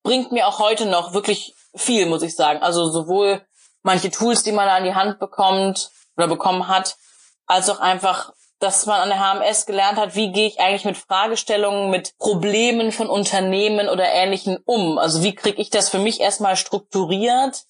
bringt 0.03 0.33
mir 0.33 0.47
auch 0.47 0.59
heute 0.59 0.87
noch 0.87 1.13
wirklich 1.13 1.55
viel, 1.75 2.07
muss 2.07 2.23
ich 2.23 2.35
sagen. 2.35 2.63
Also 2.63 2.91
sowohl 2.91 3.45
manche 3.83 4.11
Tools, 4.11 4.43
die 4.43 4.53
man 4.53 4.69
an 4.69 4.85
die 4.85 4.95
Hand 4.95 5.19
bekommt 5.19 5.91
oder 6.17 6.29
bekommen 6.29 6.69
hat, 6.69 6.97
als 7.47 7.69
auch 7.69 7.81
einfach, 7.81 8.33
dass 8.59 8.87
man 8.87 9.01
an 9.01 9.09
der 9.09 9.19
HMS 9.19 9.67
gelernt 9.67 9.99
hat, 9.99 10.15
wie 10.15 10.33
gehe 10.33 10.47
ich 10.47 10.61
eigentlich 10.61 10.85
mit 10.85 10.97
Fragestellungen, 10.97 11.91
mit 11.91 12.17
Problemen 12.19 12.93
von 12.93 13.09
Unternehmen 13.09 13.89
oder 13.89 14.05
Ähnlichen 14.05 14.59
um. 14.65 14.99
Also 14.99 15.23
wie 15.23 15.35
kriege 15.35 15.61
ich 15.61 15.71
das 15.71 15.89
für 15.89 15.99
mich 15.99 16.21
erstmal 16.21 16.57
strukturiert, 16.57 17.65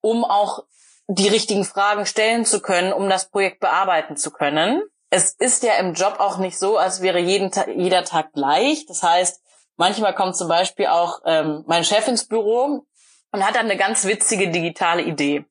um 0.00 0.24
auch 0.24 0.64
die 1.06 1.28
richtigen 1.28 1.64
Fragen 1.64 2.06
stellen 2.06 2.44
zu 2.44 2.60
können, 2.60 2.92
um 2.92 3.08
das 3.08 3.30
Projekt 3.30 3.60
bearbeiten 3.60 4.16
zu 4.16 4.30
können. 4.30 4.82
Es 5.10 5.32
ist 5.32 5.62
ja 5.62 5.74
im 5.74 5.94
Job 5.94 6.16
auch 6.18 6.38
nicht 6.38 6.58
so, 6.58 6.76
als 6.76 7.00
wäre 7.00 7.18
jeden 7.18 7.50
Ta 7.50 7.68
jeder 7.68 8.04
Tag 8.04 8.32
gleich. 8.32 8.86
Das 8.86 9.02
heißt, 9.02 9.40
Manchmal 9.76 10.14
kommt 10.14 10.36
zum 10.36 10.48
Beispiel 10.48 10.86
auch 10.86 11.20
ähm, 11.24 11.64
mein 11.66 11.84
Chef 11.84 12.06
ins 12.08 12.26
Büro 12.26 12.86
und 13.32 13.46
hat 13.46 13.56
dann 13.56 13.66
eine 13.66 13.76
ganz 13.76 14.04
witzige 14.04 14.50
digitale 14.50 15.02
Idee. 15.02 15.44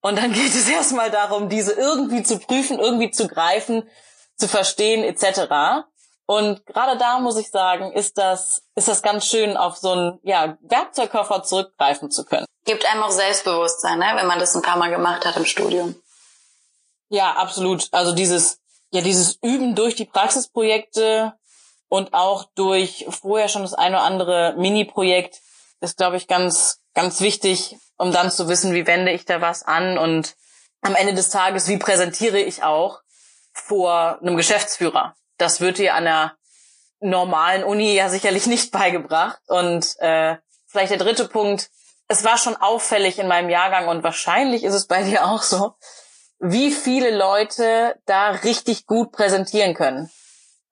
Und 0.00 0.16
dann 0.16 0.32
geht 0.34 0.54
es 0.54 0.68
erstmal 0.68 1.10
darum, 1.10 1.48
diese 1.48 1.72
irgendwie 1.72 2.22
zu 2.22 2.38
prüfen, 2.38 2.78
irgendwie 2.78 3.10
zu 3.10 3.28
greifen, 3.28 3.88
zu 4.36 4.48
verstehen 4.48 5.04
etc. 5.04 5.84
Und 6.26 6.66
gerade 6.66 6.98
da 6.98 7.20
muss 7.20 7.36
ich 7.36 7.50
sagen, 7.50 7.92
ist 7.92 8.18
das, 8.18 8.62
ist 8.74 8.88
das 8.88 9.02
ganz 9.02 9.26
schön, 9.26 9.56
auf 9.56 9.76
so 9.76 9.92
einen 9.92 10.18
ja, 10.22 10.58
Werkzeugkoffer 10.62 11.42
zurückgreifen 11.44 12.10
zu 12.10 12.24
können. 12.24 12.46
Gibt 12.64 12.84
einem 12.84 13.02
auch 13.04 13.10
Selbstbewusstsein, 13.10 13.98
ne? 13.98 14.12
wenn 14.16 14.26
man 14.26 14.40
das 14.40 14.56
ein 14.56 14.62
paar 14.62 14.76
Mal 14.76 14.90
gemacht 14.90 15.24
hat 15.24 15.36
im 15.36 15.44
Studium. 15.44 15.94
Ja, 17.08 17.34
absolut. 17.34 17.88
Also 17.92 18.12
dieses, 18.12 18.58
ja, 18.90 19.02
dieses 19.02 19.38
Üben 19.40 19.76
durch 19.76 19.94
die 19.94 20.04
Praxisprojekte, 20.04 21.34
und 21.88 22.14
auch 22.14 22.44
durch 22.54 23.06
vorher 23.08 23.48
schon 23.48 23.62
das 23.62 23.74
eine 23.74 23.96
oder 23.96 24.04
andere 24.04 24.54
Mini-Projekt 24.56 25.40
ist, 25.80 25.96
glaube 25.96 26.16
ich, 26.16 26.26
ganz, 26.26 26.80
ganz 26.94 27.20
wichtig, 27.20 27.76
um 27.96 28.12
dann 28.12 28.30
zu 28.30 28.48
wissen, 28.48 28.74
wie 28.74 28.86
wende 28.86 29.12
ich 29.12 29.24
da 29.24 29.40
was 29.40 29.62
an 29.62 29.98
und 29.98 30.34
am 30.82 30.94
Ende 30.94 31.14
des 31.14 31.30
Tages, 31.30 31.68
wie 31.68 31.78
präsentiere 31.78 32.38
ich 32.38 32.62
auch. 32.62 33.00
vor 33.52 34.18
einem 34.20 34.36
Geschäftsführer. 34.36 35.14
Das 35.38 35.60
wird 35.62 35.78
dir 35.78 35.94
an 35.94 36.04
der 36.04 36.36
normalen 37.00 37.64
Uni 37.64 37.94
ja 37.94 38.08
sicherlich 38.08 38.46
nicht 38.46 38.70
beigebracht. 38.70 39.40
Und 39.46 39.98
äh, 39.98 40.36
vielleicht 40.66 40.90
der 40.90 40.98
dritte 40.98 41.26
Punkt, 41.26 41.70
es 42.08 42.24
war 42.24 42.38
schon 42.38 42.56
auffällig 42.56 43.18
in 43.18 43.28
meinem 43.28 43.48
Jahrgang 43.50 43.88
und 43.88 44.02
wahrscheinlich 44.02 44.62
ist 44.62 44.74
es 44.74 44.86
bei 44.86 45.02
dir 45.02 45.26
auch 45.26 45.42
so, 45.42 45.74
wie 46.38 46.70
viele 46.70 47.16
Leute 47.16 47.98
da 48.04 48.30
richtig 48.30 48.86
gut 48.86 49.10
präsentieren 49.10 49.74
können. 49.74 50.10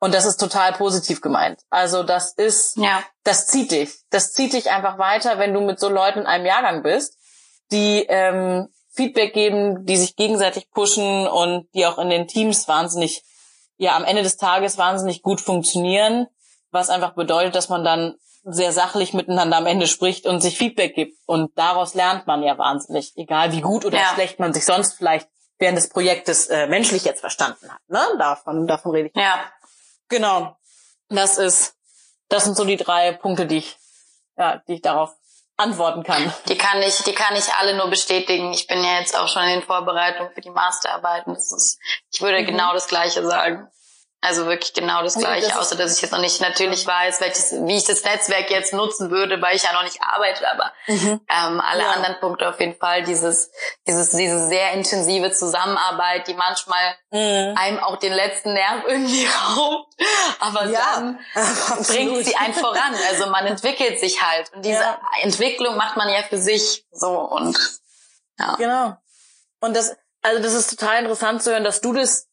Und 0.05 0.13
das 0.13 0.27
ist 0.27 0.37
total 0.37 0.75
positiv 0.75 1.23
gemeint. 1.23 1.61
Also 1.71 2.03
das 2.03 2.35
ist, 2.35 2.77
ja. 2.77 3.03
das 3.23 3.47
zieht 3.47 3.71
dich. 3.71 3.91
Das 4.11 4.35
zieht 4.35 4.53
dich 4.53 4.71
einfach 4.71 4.99
weiter, 4.99 5.39
wenn 5.39 5.55
du 5.55 5.63
mit 5.63 5.81
so 5.81 5.89
Leuten 5.89 6.19
in 6.19 6.27
einem 6.27 6.45
Jahrgang 6.45 6.83
bist, 6.83 7.17
die 7.73 8.05
ähm, 8.11 8.69
Feedback 8.93 9.33
geben, 9.33 9.87
die 9.87 9.97
sich 9.97 10.15
gegenseitig 10.15 10.71
pushen 10.71 11.27
und 11.27 11.69
die 11.73 11.87
auch 11.87 11.97
in 11.97 12.11
den 12.11 12.29
Teams 12.29 12.69
wahnsinnig, 12.69 13.25
ja, 13.79 13.97
am 13.97 14.05
Ende 14.05 14.23
des 14.23 14.37
Tages 14.37 14.77
wahnsinnig 14.77 15.23
gut 15.23 15.41
funktionieren, 15.41 16.27
was 16.71 16.91
einfach 16.91 17.15
bedeutet, 17.15 17.55
dass 17.55 17.71
man 17.71 17.83
dann 17.83 18.17
sehr 18.43 18.73
sachlich 18.73 19.15
miteinander 19.15 19.57
am 19.57 19.65
Ende 19.65 19.87
spricht 19.87 20.27
und 20.27 20.43
sich 20.43 20.59
Feedback 20.59 20.95
gibt. 20.95 21.17
Und 21.25 21.57
daraus 21.57 21.95
lernt 21.95 22.27
man 22.27 22.43
ja 22.43 22.59
wahnsinnig, 22.59 23.15
egal 23.17 23.53
wie 23.53 23.63
gut 23.63 23.87
oder 23.87 23.97
ja. 23.97 24.13
schlecht 24.13 24.39
man 24.39 24.53
sich 24.53 24.67
sonst 24.67 24.99
vielleicht 24.99 25.31
während 25.59 25.79
des 25.79 25.89
Projektes 25.89 26.49
äh, 26.49 26.67
menschlich 26.67 27.07
jetzt 27.07 27.21
verstanden 27.21 27.71
hat. 27.71 27.81
Ne? 27.89 28.01
Davon, 28.19 28.67
davon 28.67 28.93
rede 28.93 29.09
ich. 29.09 29.17
Ja. 29.17 29.41
Genau. 30.09 30.57
Das 31.09 31.39
ist, 31.39 31.77
das 32.29 32.45
sind 32.45 32.57
so 32.57 32.65
die 32.65 32.77
drei 32.77 33.13
Punkte, 33.13 33.47
die 33.47 33.59
ich, 33.59 33.77
ja, 34.37 34.63
die 34.67 34.75
ich 34.75 34.83
darauf 34.83 35.15
antworten 35.57 36.03
kann. 36.03 36.33
Die 36.49 36.59
kann 36.59 36.83
ich, 36.83 37.03
die 37.03 37.13
kann 37.13 37.37
ich 37.37 37.53
alle 37.55 37.77
nur 37.77 37.89
bestätigen. 37.89 38.53
Ich 38.53 38.67
bin 38.67 38.83
ja 38.83 38.99
jetzt 38.99 39.17
auch 39.17 39.29
schon 39.29 39.43
in 39.45 39.61
den 39.61 39.63
Vorbereitungen 39.63 40.33
für 40.33 40.41
die 40.41 40.51
Masterarbeiten. 40.51 41.35
Das 41.35 41.53
ist, 41.53 41.79
ich 42.13 42.21
würde 42.21 42.43
mhm. 42.43 42.47
genau 42.47 42.73
das 42.73 42.89
Gleiche 42.89 43.25
sagen. 43.25 43.71
Also 44.25 44.47
wirklich 44.47 44.73
genau 44.73 45.03
das 45.03 45.17
Gleiche, 45.17 45.49
das 45.49 45.59
außer 45.59 45.77
dass 45.77 45.95
ich 45.95 46.01
jetzt 46.01 46.11
noch 46.11 46.19
nicht 46.19 46.41
natürlich 46.41 46.87
weiß, 46.87 47.21
welches, 47.21 47.53
wie 47.67 47.77
ich 47.77 47.85
das 47.85 48.05
Netzwerk 48.05 48.51
jetzt 48.51 48.73
nutzen 48.73 49.11
würde, 49.11 49.43
weil 49.43 49.55
ich 49.55 49.65
ja 49.65 49.75
noch 49.75 49.83
nicht 49.83 50.01
arbeite, 50.01 50.51
aber 50.51 50.73
mhm. 50.87 51.21
ähm, 51.29 51.61
alle 51.61 51.83
ja. 51.83 51.91
anderen 51.91 52.19
Punkte 52.21 52.49
auf 52.49 52.59
jeden 52.59 52.75
Fall, 52.75 53.03
dieses, 53.03 53.51
dieses, 53.87 54.13
diese 54.13 54.49
sehr 54.49 54.73
intensive 54.73 55.31
Zusammenarbeit, 55.31 56.27
die 56.27 56.33
manchmal 56.33 56.97
mhm. 57.11 57.55
einem 57.59 57.79
auch 57.81 57.99
den 57.99 58.15
letzten 58.15 58.55
Nerv 58.55 58.85
irgendwie 58.89 59.27
raubt, 59.27 59.95
aber 60.41 60.71
ja, 60.71 60.95
dann 60.95 61.19
bringt 61.87 62.25
sie 62.25 62.37
einen 62.37 62.55
voran. 62.55 62.95
Also 63.11 63.27
man 63.27 63.47
entwickelt 63.47 64.01
sich 64.01 64.23
halt 64.23 64.51
und 64.55 64.65
diese 64.65 64.81
ja. 64.81 65.01
Entwicklung 65.21 65.77
macht 65.77 65.99
man 65.99 66.09
ja 66.09 66.23
für 66.23 66.39
sich 66.39 66.87
so 66.93 67.11
und 67.11 67.59
ja. 68.39 68.55
Genau. 68.57 68.97
Und 69.61 69.77
das, 69.77 69.95
also 70.23 70.43
das 70.43 70.55
ist 70.55 70.71
total 70.71 71.01
interessant 71.01 71.43
zu 71.43 71.51
hören, 71.51 71.65
dass 71.65 71.83
du 71.83 71.93
das 71.93 72.27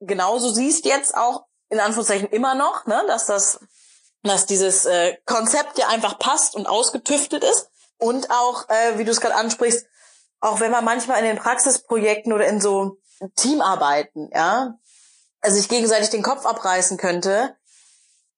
genauso 0.00 0.50
siehst 0.50 0.84
jetzt 0.84 1.16
auch 1.16 1.46
in 1.68 1.80
Anführungszeichen 1.80 2.28
immer 2.28 2.54
noch, 2.54 2.86
ne, 2.86 3.02
dass 3.08 3.26
das, 3.26 3.60
dass 4.22 4.46
dieses 4.46 4.84
äh, 4.84 5.16
Konzept 5.26 5.78
ja 5.78 5.88
einfach 5.88 6.18
passt 6.18 6.54
und 6.54 6.66
ausgetüftet 6.66 7.42
ist 7.44 7.70
und 7.98 8.30
auch, 8.30 8.68
äh, 8.68 8.98
wie 8.98 9.04
du 9.04 9.10
es 9.10 9.20
gerade 9.20 9.34
ansprichst, 9.34 9.86
auch 10.40 10.60
wenn 10.60 10.70
man 10.70 10.84
manchmal 10.84 11.18
in 11.18 11.24
den 11.24 11.38
Praxisprojekten 11.38 12.32
oder 12.32 12.46
in 12.46 12.60
so 12.60 12.98
Teamarbeiten, 13.34 14.30
ja, 14.32 14.78
also 15.40 15.56
sich 15.56 15.68
gegenseitig 15.68 16.10
den 16.10 16.22
Kopf 16.22 16.44
abreißen 16.44 16.98
könnte, 16.98 17.56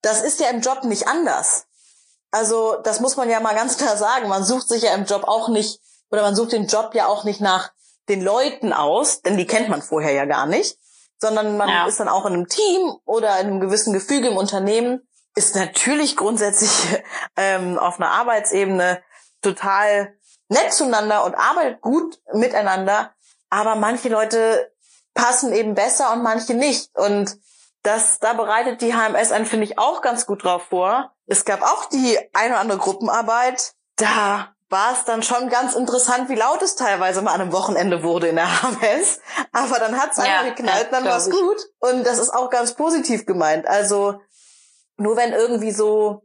das 0.03 0.23
ist 0.23 0.41
ja 0.41 0.49
im 0.51 0.61
Job 0.61 0.85
nicht 0.85 1.09
anders. 1.09 1.67
Also 2.31 2.77
das 2.83 3.01
muss 3.01 3.17
man 3.17 3.31
ja 3.31 3.41
mal 3.41 3.55
ganz 3.55 3.79
klar 3.79 3.97
sagen. 3.97 4.29
Man 4.29 4.45
sucht 4.45 4.69
sich 4.69 4.83
ja 4.83 4.95
im 4.95 5.07
Job 5.07 5.25
auch 5.27 5.49
nicht, 5.49 5.81
oder 6.11 6.23
man 6.23 6.37
sucht 6.37 6.53
den 6.53 6.67
Job 6.67 6.95
ja 6.95 7.07
auch 7.07 7.25
nicht 7.25 7.41
nach 7.41 7.73
den 8.09 8.23
Leuten 8.23 8.73
aus, 8.73 9.23
denn 9.23 9.37
die 9.37 9.47
kennt 9.47 9.69
man 9.69 9.83
vorher 9.83 10.13
ja 10.13 10.25
gar 10.25 10.47
nicht, 10.47 10.79
sondern 11.21 11.57
man 11.57 11.69
ja. 11.69 11.87
ist 11.87 12.01
dann 12.01 12.09
auch 12.09 12.27
in 12.27 12.35
einem 12.35 12.49
Team 12.49 12.97
oder 13.05 13.39
in 13.41 13.49
einem 13.49 13.61
gewissen 13.61 13.93
Gefüge 13.93 14.29
im 14.29 14.37
Unternehmen, 14.37 15.07
ist 15.35 15.55
natürlich 15.55 16.17
grundsätzlich 16.17 17.03
ähm, 17.37 17.79
auf 17.79 18.01
einer 18.01 18.11
Arbeitsebene 18.11 19.03
total 19.43 20.15
nett 20.49 20.73
zueinander 20.73 21.25
und 21.25 21.35
arbeitet 21.35 21.81
gut 21.81 22.19
miteinander, 22.33 23.13
aber 23.51 23.75
manche 23.75 24.09
Leute 24.09 24.73
passen 25.15 25.53
eben 25.53 25.75
besser 25.75 26.13
und 26.13 26.23
manche 26.23 26.55
nicht. 26.55 26.97
Und 26.97 27.37
das, 27.83 28.19
da 28.19 28.33
bereitet 28.33 28.81
die 28.81 28.95
HMS 28.95 29.33
einen, 29.33 29.47
finde 29.47 29.65
ich, 29.65 29.79
auch 29.79 30.03
ganz 30.03 30.27
gut 30.27 30.45
drauf 30.45 30.65
vor. 30.69 31.13
Es 31.27 31.45
gab 31.45 31.63
auch 31.63 31.87
die 31.87 32.19
eine 32.33 32.55
oder 32.55 32.61
andere 32.61 32.79
Gruppenarbeit, 32.79 33.75
da 33.97 34.55
war 34.71 34.93
es 34.93 35.05
dann 35.05 35.23
schon 35.23 35.49
ganz 35.49 35.75
interessant, 35.75 36.29
wie 36.29 36.35
laut 36.35 36.61
es 36.63 36.77
teilweise 36.77 37.23
mal 37.23 37.33
an 37.33 37.41
einem 37.41 37.53
Wochenende 37.53 38.03
wurde 38.03 38.29
in 38.29 38.37
der 38.37 38.47
HMS. 38.63 39.21
Aber 39.53 39.79
dann 39.79 40.01
hat's 40.01 40.19
einfach 40.19 40.45
ja, 40.45 40.49
geknallt, 40.49 40.89
dann 40.91 41.05
war's 41.05 41.31
gut. 41.31 41.57
Und 41.79 42.05
das 42.05 42.19
ist 42.19 42.31
auch 42.31 42.51
ganz 42.51 42.75
positiv 42.75 43.25
gemeint. 43.25 43.67
Also 43.67 44.21
nur 44.97 45.17
wenn 45.17 45.33
irgendwie 45.33 45.73
so 45.73 46.23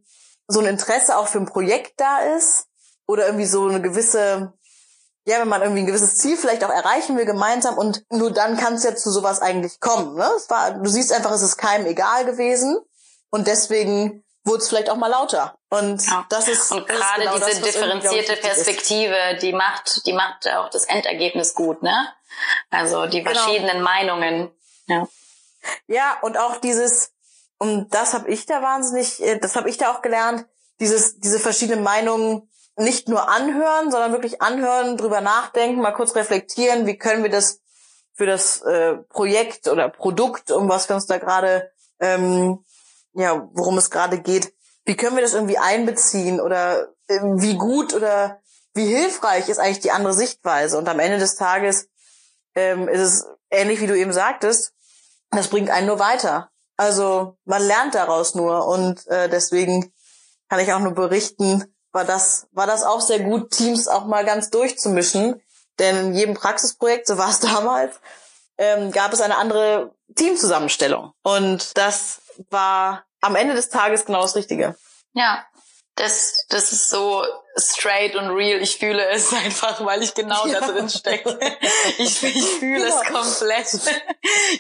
so 0.47 0.60
ein 0.60 0.65
Interesse 0.65 1.17
auch 1.17 1.27
für 1.27 1.39
ein 1.39 1.45
Projekt 1.45 1.99
da 1.99 2.19
ist 2.19 2.67
oder 3.08 3.25
irgendwie 3.25 3.45
so 3.45 3.67
eine 3.67 3.82
gewisse, 3.82 4.53
ja, 5.25 5.39
wenn 5.39 5.47
man 5.47 5.62
irgendwie 5.62 5.82
ein 5.82 5.88
gewisses 5.88 6.17
Ziel 6.17 6.38
vielleicht 6.38 6.63
auch 6.63 6.69
erreichen 6.69 7.17
will 7.17 7.25
gemeinsam 7.25 7.77
und 7.77 8.03
nur 8.12 8.32
dann 8.32 8.58
kann 8.58 8.75
es 8.75 8.84
ja 8.84 8.95
zu 8.95 9.10
sowas 9.10 9.41
eigentlich 9.41 9.79
kommen. 9.79 10.15
Ne? 10.15 10.29
Es 10.36 10.49
war, 10.49 10.71
du 10.71 10.89
siehst 10.89 11.12
einfach, 11.12 11.32
es 11.32 11.41
ist 11.41 11.58
keinem 11.58 11.86
egal 11.86 12.25
gewesen 12.25 12.77
und 13.29 13.47
deswegen 13.47 14.22
wurde 14.43 14.60
es 14.60 14.69
vielleicht 14.69 14.89
auch 14.89 14.97
mal 14.97 15.08
lauter. 15.08 15.58
Und 15.69 16.06
ja. 16.06 16.25
das 16.29 16.47
ist 16.47 16.71
und 16.71 16.88
gerade 16.88 17.21
genau 17.21 17.36
diese 17.36 17.62
das, 17.62 17.62
differenzierte 17.62 18.36
Perspektive, 18.36 19.15
ist. 19.34 19.43
die 19.43 19.53
macht, 19.53 20.06
die 20.06 20.13
macht 20.13 20.47
auch 20.49 20.69
das 20.69 20.86
Endergebnis 20.86 21.53
gut, 21.53 21.82
ne? 21.82 22.13
Also 22.69 23.06
die 23.06 23.23
genau. 23.23 23.39
verschiedenen 23.39 23.82
Meinungen. 23.82 24.51
Ja. 24.88 25.08
Ja, 25.88 26.17
und 26.21 26.38
auch 26.38 26.58
dieses, 26.58 27.12
und 27.58 27.93
das 27.93 28.13
habe 28.13 28.29
ich 28.29 28.45
da 28.45 28.62
wahnsinnig, 28.62 29.21
äh, 29.23 29.39
das 29.39 29.56
habe 29.56 29.69
ich 29.69 29.77
da 29.77 29.91
auch 29.93 30.01
gelernt, 30.01 30.45
dieses, 30.79 31.19
diese 31.19 31.39
verschiedenen 31.39 31.84
Meinungen 31.84 32.49
nicht 32.75 33.08
nur 33.08 33.29
anhören, 33.29 33.91
sondern 33.91 34.12
wirklich 34.12 34.41
anhören, 34.41 34.97
drüber 34.97 35.21
nachdenken, 35.21 35.82
mal 35.82 35.91
kurz 35.91 36.15
reflektieren, 36.15 36.86
wie 36.86 36.97
können 36.97 37.23
wir 37.23 37.29
das 37.29 37.62
für 38.13 38.25
das 38.25 38.62
äh, 38.62 38.95
Projekt 39.10 39.67
oder 39.67 39.89
Produkt, 39.89 40.51
um 40.51 40.69
was 40.69 40.89
wir 40.89 40.95
uns 40.95 41.06
da 41.06 41.17
gerade 41.17 41.71
ähm, 41.99 42.63
ja, 43.13 43.49
worum 43.54 43.78
es 43.78 43.89
gerade 43.89 44.19
geht. 44.19 44.54
Wie 44.86 44.95
können 44.95 45.15
wir 45.15 45.23
das 45.23 45.34
irgendwie 45.34 45.58
einbeziehen 45.58 46.41
oder 46.41 46.89
äh, 47.08 47.19
wie 47.21 47.56
gut 47.56 47.93
oder 47.93 48.39
wie 48.73 48.88
hilfreich 48.88 49.49
ist 49.49 49.60
eigentlich 49.60 49.80
die 49.80 49.91
andere 49.91 50.13
Sichtweise? 50.13 50.78
Und 50.78 50.89
am 50.89 50.99
Ende 50.99 51.19
des 51.19 51.36
Tages 51.36 51.88
ähm, 52.56 52.88
ist 52.88 53.02
es 53.02 53.26
ähnlich 53.49 53.82
wie 53.82 53.88
du 53.88 53.97
eben 53.97 54.13
sagtest, 54.13 54.73
das 55.32 55.47
bringt 55.47 55.69
einen 55.69 55.88
nur 55.88 55.99
weiter. 55.99 56.49
Also 56.78 57.38
man 57.45 57.62
lernt 57.62 57.95
daraus 57.95 58.36
nur 58.36 58.67
und 58.67 59.08
äh, 59.08 59.30
deswegen 59.30 59.93
kann 60.49 60.60
ich 60.60 60.73
auch 60.73 60.80
nur 60.80 60.93
berichten, 60.93 61.65
war 61.91 62.06
das 62.06 62.47
war 62.52 62.67
das 62.67 62.84
auch 62.84 63.02
sehr 63.02 63.19
gut, 63.19 63.52
Teams 63.52 63.88
auch 63.88 64.06
mal 64.06 64.26
ganz 64.26 64.49
durchzumischen, 64.49 65.41
denn 65.80 66.08
in 66.08 66.13
jedem 66.13 66.34
Praxisprojekt, 66.34 67.08
so 67.08 67.17
war 67.17 67.30
es 67.30 67.39
damals, 67.39 67.99
ähm, 68.58 68.91
gab 68.91 69.13
es 69.13 69.21
eine 69.21 69.38
andere 69.38 69.95
Teamzusammenstellung 70.15 71.13
und 71.23 71.78
das 71.78 72.21
war 72.50 73.06
am 73.22 73.36
Ende 73.36 73.56
des 73.56 73.69
Tages 73.69 74.06
genau 74.06 74.22
das 74.22 74.36
Richtige. 74.36 74.76
Ja, 75.13 75.46
das, 75.96 76.48
das 76.50 76.72
ist 76.72 76.89
so 76.89 77.24
straight 77.56 78.15
und 78.15 78.32
real. 78.32 78.60
Ich 78.62 78.78
fühle 78.78 79.06
es 79.10 79.32
einfach, 79.46 79.86
weil 79.86 80.02
ich 80.02 80.13
genau 80.15 80.46
ja. 80.48 80.60
da 80.60 80.67
drin 80.67 80.89
stecke. 80.89 81.38
Ich, 81.98 82.24
ich 82.24 82.46
fühle 82.60 82.88
ja. 82.88 82.96
es 82.96 83.04
komplett. 83.06 84.02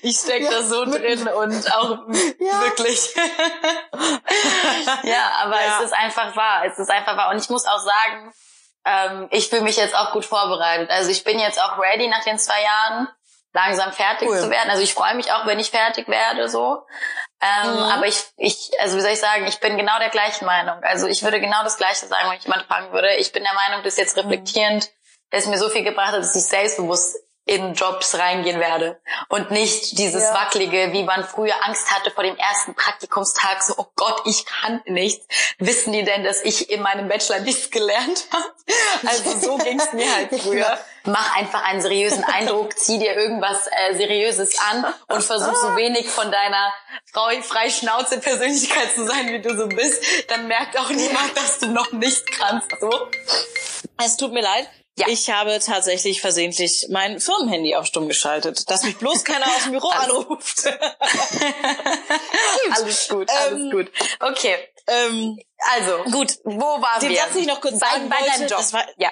Ich 0.01 0.17
stecke 0.17 0.45
ja. 0.45 0.51
da 0.51 0.63
so 0.63 0.85
drin 0.85 1.27
und 1.27 1.73
auch 1.73 2.07
wirklich. 2.07 3.15
ja, 5.03 5.31
aber 5.41 5.57
es 5.59 5.85
ist 5.85 5.93
einfach 5.93 6.35
wahr. 6.35 6.65
Es 6.65 6.77
ist 6.77 6.89
einfach 6.89 7.17
wahr. 7.17 7.31
Und 7.31 7.37
ich 7.37 7.49
muss 7.49 7.65
auch 7.65 7.79
sagen, 7.79 8.33
ähm, 8.85 9.27
ich 9.31 9.49
fühle 9.49 9.61
mich 9.63 9.77
jetzt 9.77 9.95
auch 9.95 10.11
gut 10.11 10.25
vorbereitet. 10.25 10.91
Also 10.91 11.09
ich 11.09 11.23
bin 11.23 11.39
jetzt 11.39 11.59
auch 11.59 11.79
ready 11.79 12.07
nach 12.07 12.23
den 12.23 12.37
zwei 12.37 12.61
Jahren 12.61 13.07
langsam 13.53 13.91
fertig 13.91 14.29
cool. 14.29 14.39
zu 14.39 14.49
werden. 14.49 14.69
Also 14.69 14.83
ich 14.83 14.93
freue 14.93 15.15
mich 15.15 15.31
auch, 15.31 15.45
wenn 15.45 15.59
ich 15.59 15.71
fertig 15.71 16.07
werde, 16.07 16.49
so. 16.49 16.85
Ähm, 17.43 17.73
mhm. 17.73 17.77
Aber 17.79 18.07
ich, 18.07 18.23
ich, 18.37 18.71
also 18.79 18.95
wie 18.95 19.01
soll 19.01 19.11
ich 19.11 19.19
sagen, 19.19 19.45
ich 19.47 19.59
bin 19.59 19.77
genau 19.77 19.99
der 19.99 20.09
gleichen 20.09 20.45
Meinung. 20.45 20.81
Also 20.81 21.07
ich 21.07 21.23
würde 21.23 21.41
genau 21.41 21.61
das 21.63 21.75
Gleiche 21.75 22.05
sagen, 22.05 22.29
wenn 22.29 22.37
ich 22.37 22.45
jemand 22.45 22.63
fragen 22.63 22.93
würde. 22.93 23.15
Ich 23.15 23.33
bin 23.33 23.43
der 23.43 23.53
Meinung, 23.53 23.83
das 23.83 23.93
ist 23.93 23.99
jetzt 23.99 24.17
reflektierend, 24.17 24.89
dass 25.29 25.47
mir 25.47 25.57
so 25.57 25.67
viel 25.67 25.83
gebracht 25.83 26.13
hat, 26.13 26.19
dass 26.19 26.35
ich 26.35 26.45
selbstbewusst 26.45 27.17
in 27.45 27.73
Jobs 27.73 28.17
reingehen 28.17 28.59
werde 28.59 29.01
und 29.27 29.51
nicht 29.51 29.97
dieses 29.97 30.23
ja. 30.23 30.33
wackelige, 30.33 30.93
wie 30.93 31.03
man 31.03 31.25
früher 31.25 31.53
Angst 31.65 31.91
hatte 31.91 32.09
vor 32.09 32.23
dem 32.23 32.37
ersten 32.37 32.73
Praktikumstag, 32.73 33.61
so, 33.63 33.73
oh 33.77 33.87
Gott, 33.97 34.21
ich 34.25 34.45
kann 34.45 34.81
nichts. 34.85 35.27
Wissen 35.57 35.91
die 35.91 36.03
denn, 36.03 36.23
dass 36.23 36.41
ich 36.41 36.69
in 36.69 36.81
meinem 36.81 37.09
Bachelor 37.09 37.39
nichts 37.39 37.69
gelernt 37.69 38.27
habe? 38.31 38.43
Also 39.05 39.37
so 39.37 39.57
ging's 39.57 39.91
mir 39.91 40.15
halt 40.15 40.29
früher. 40.41 40.79
Mach 41.03 41.35
einfach 41.35 41.65
einen 41.65 41.81
seriösen 41.81 42.23
Eindruck, 42.23 42.77
zieh 42.77 42.97
dir 42.97 43.13
irgendwas 43.17 43.67
äh, 43.67 43.95
Seriöses 43.95 44.57
an 44.71 44.85
und 45.09 45.21
versuch 45.21 45.55
so 45.55 45.75
wenig 45.75 46.07
von 46.07 46.31
deiner 46.31 46.73
frei, 47.11 47.41
frei 47.41 47.69
Schnauze 47.69 48.21
Persönlichkeit 48.21 48.93
zu 48.95 49.05
sein, 49.05 49.27
wie 49.27 49.41
du 49.41 49.57
so 49.57 49.67
bist. 49.67 50.01
Dann 50.29 50.47
merkt 50.47 50.79
auch 50.79 50.89
niemand, 50.89 51.35
dass 51.35 51.59
du 51.59 51.67
noch 51.67 51.91
nicht 51.91 52.31
kannst, 52.31 52.71
so. 52.79 52.89
Es 53.97 54.15
tut 54.15 54.31
mir 54.31 54.43
leid 54.43 54.69
Ja. 54.95 55.07
Ich 55.07 55.31
habe 55.31 55.59
tatsächlich 55.59 56.21
versehentlich 56.21 56.85
mein 56.89 57.19
Firmenhandy 57.19 57.75
auf 57.75 57.87
stumm 57.87 58.07
geschaltet, 58.07 58.69
dass 58.69 58.83
mich 58.83 58.97
bloß 58.97 59.23
keiner 59.25 59.47
aus 59.47 59.63
dem 59.63 59.71
Büro 59.71 59.89
anruft. 59.89 60.65
alles 62.71 63.07
gut, 63.07 63.27
alles 63.29 63.53
ähm, 63.53 63.71
gut. 63.71 63.91
Okay. 64.19 64.55
Ähm, 64.85 65.39
also, 65.57 66.03
gut, 66.11 66.37
wo 66.43 66.59
waren 66.59 66.99
den 66.99 67.09
wir? 67.09 67.17
Den 67.17 67.25
Satz, 67.25 67.35
ich 67.37 67.47
noch 67.47 67.61
kurz 67.61 67.79
bei, 67.79 67.87
sagen 67.87 68.09
bei 68.09 68.17
wollte, 68.17 68.31
deinem 68.31 68.47
Job. 68.49 68.73
War, 68.73 68.85
ja. 68.97 69.11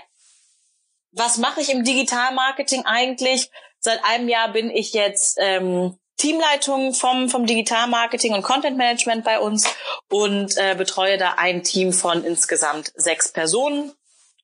Was 1.13 1.37
mache 1.37 1.61
ich 1.61 1.69
im 1.69 1.83
Digitalmarketing 1.83 2.85
eigentlich? 2.85 3.49
Seit 3.79 4.03
einem 4.05 4.29
Jahr 4.29 4.49
bin 4.51 4.69
ich 4.69 4.93
jetzt 4.93 5.37
ähm, 5.39 5.97
Teamleitung 6.17 6.93
vom, 6.93 7.29
vom 7.29 7.47
Digitalmarketing 7.47 8.33
und 8.33 8.43
Content 8.43 8.77
Management 8.77 9.25
bei 9.25 9.39
uns 9.39 9.67
und 10.07 10.55
äh, 10.57 10.75
betreue 10.75 11.17
da 11.17 11.33
ein 11.37 11.63
Team 11.63 11.91
von 11.91 12.23
insgesamt 12.23 12.91
sechs 12.95 13.31
Personen. 13.31 13.91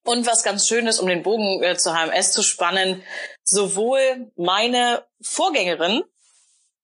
Und 0.07 0.25
was 0.25 0.41
ganz 0.41 0.65
schön 0.67 0.87
ist, 0.87 0.99
um 0.99 1.07
den 1.07 1.21
Bogen 1.21 1.61
äh, 1.61 1.77
zur 1.77 1.93
HMS 1.93 2.31
zu 2.31 2.41
spannen, 2.41 3.03
sowohl 3.43 4.31
meine 4.37 5.05
Vorgängerin 5.21 6.01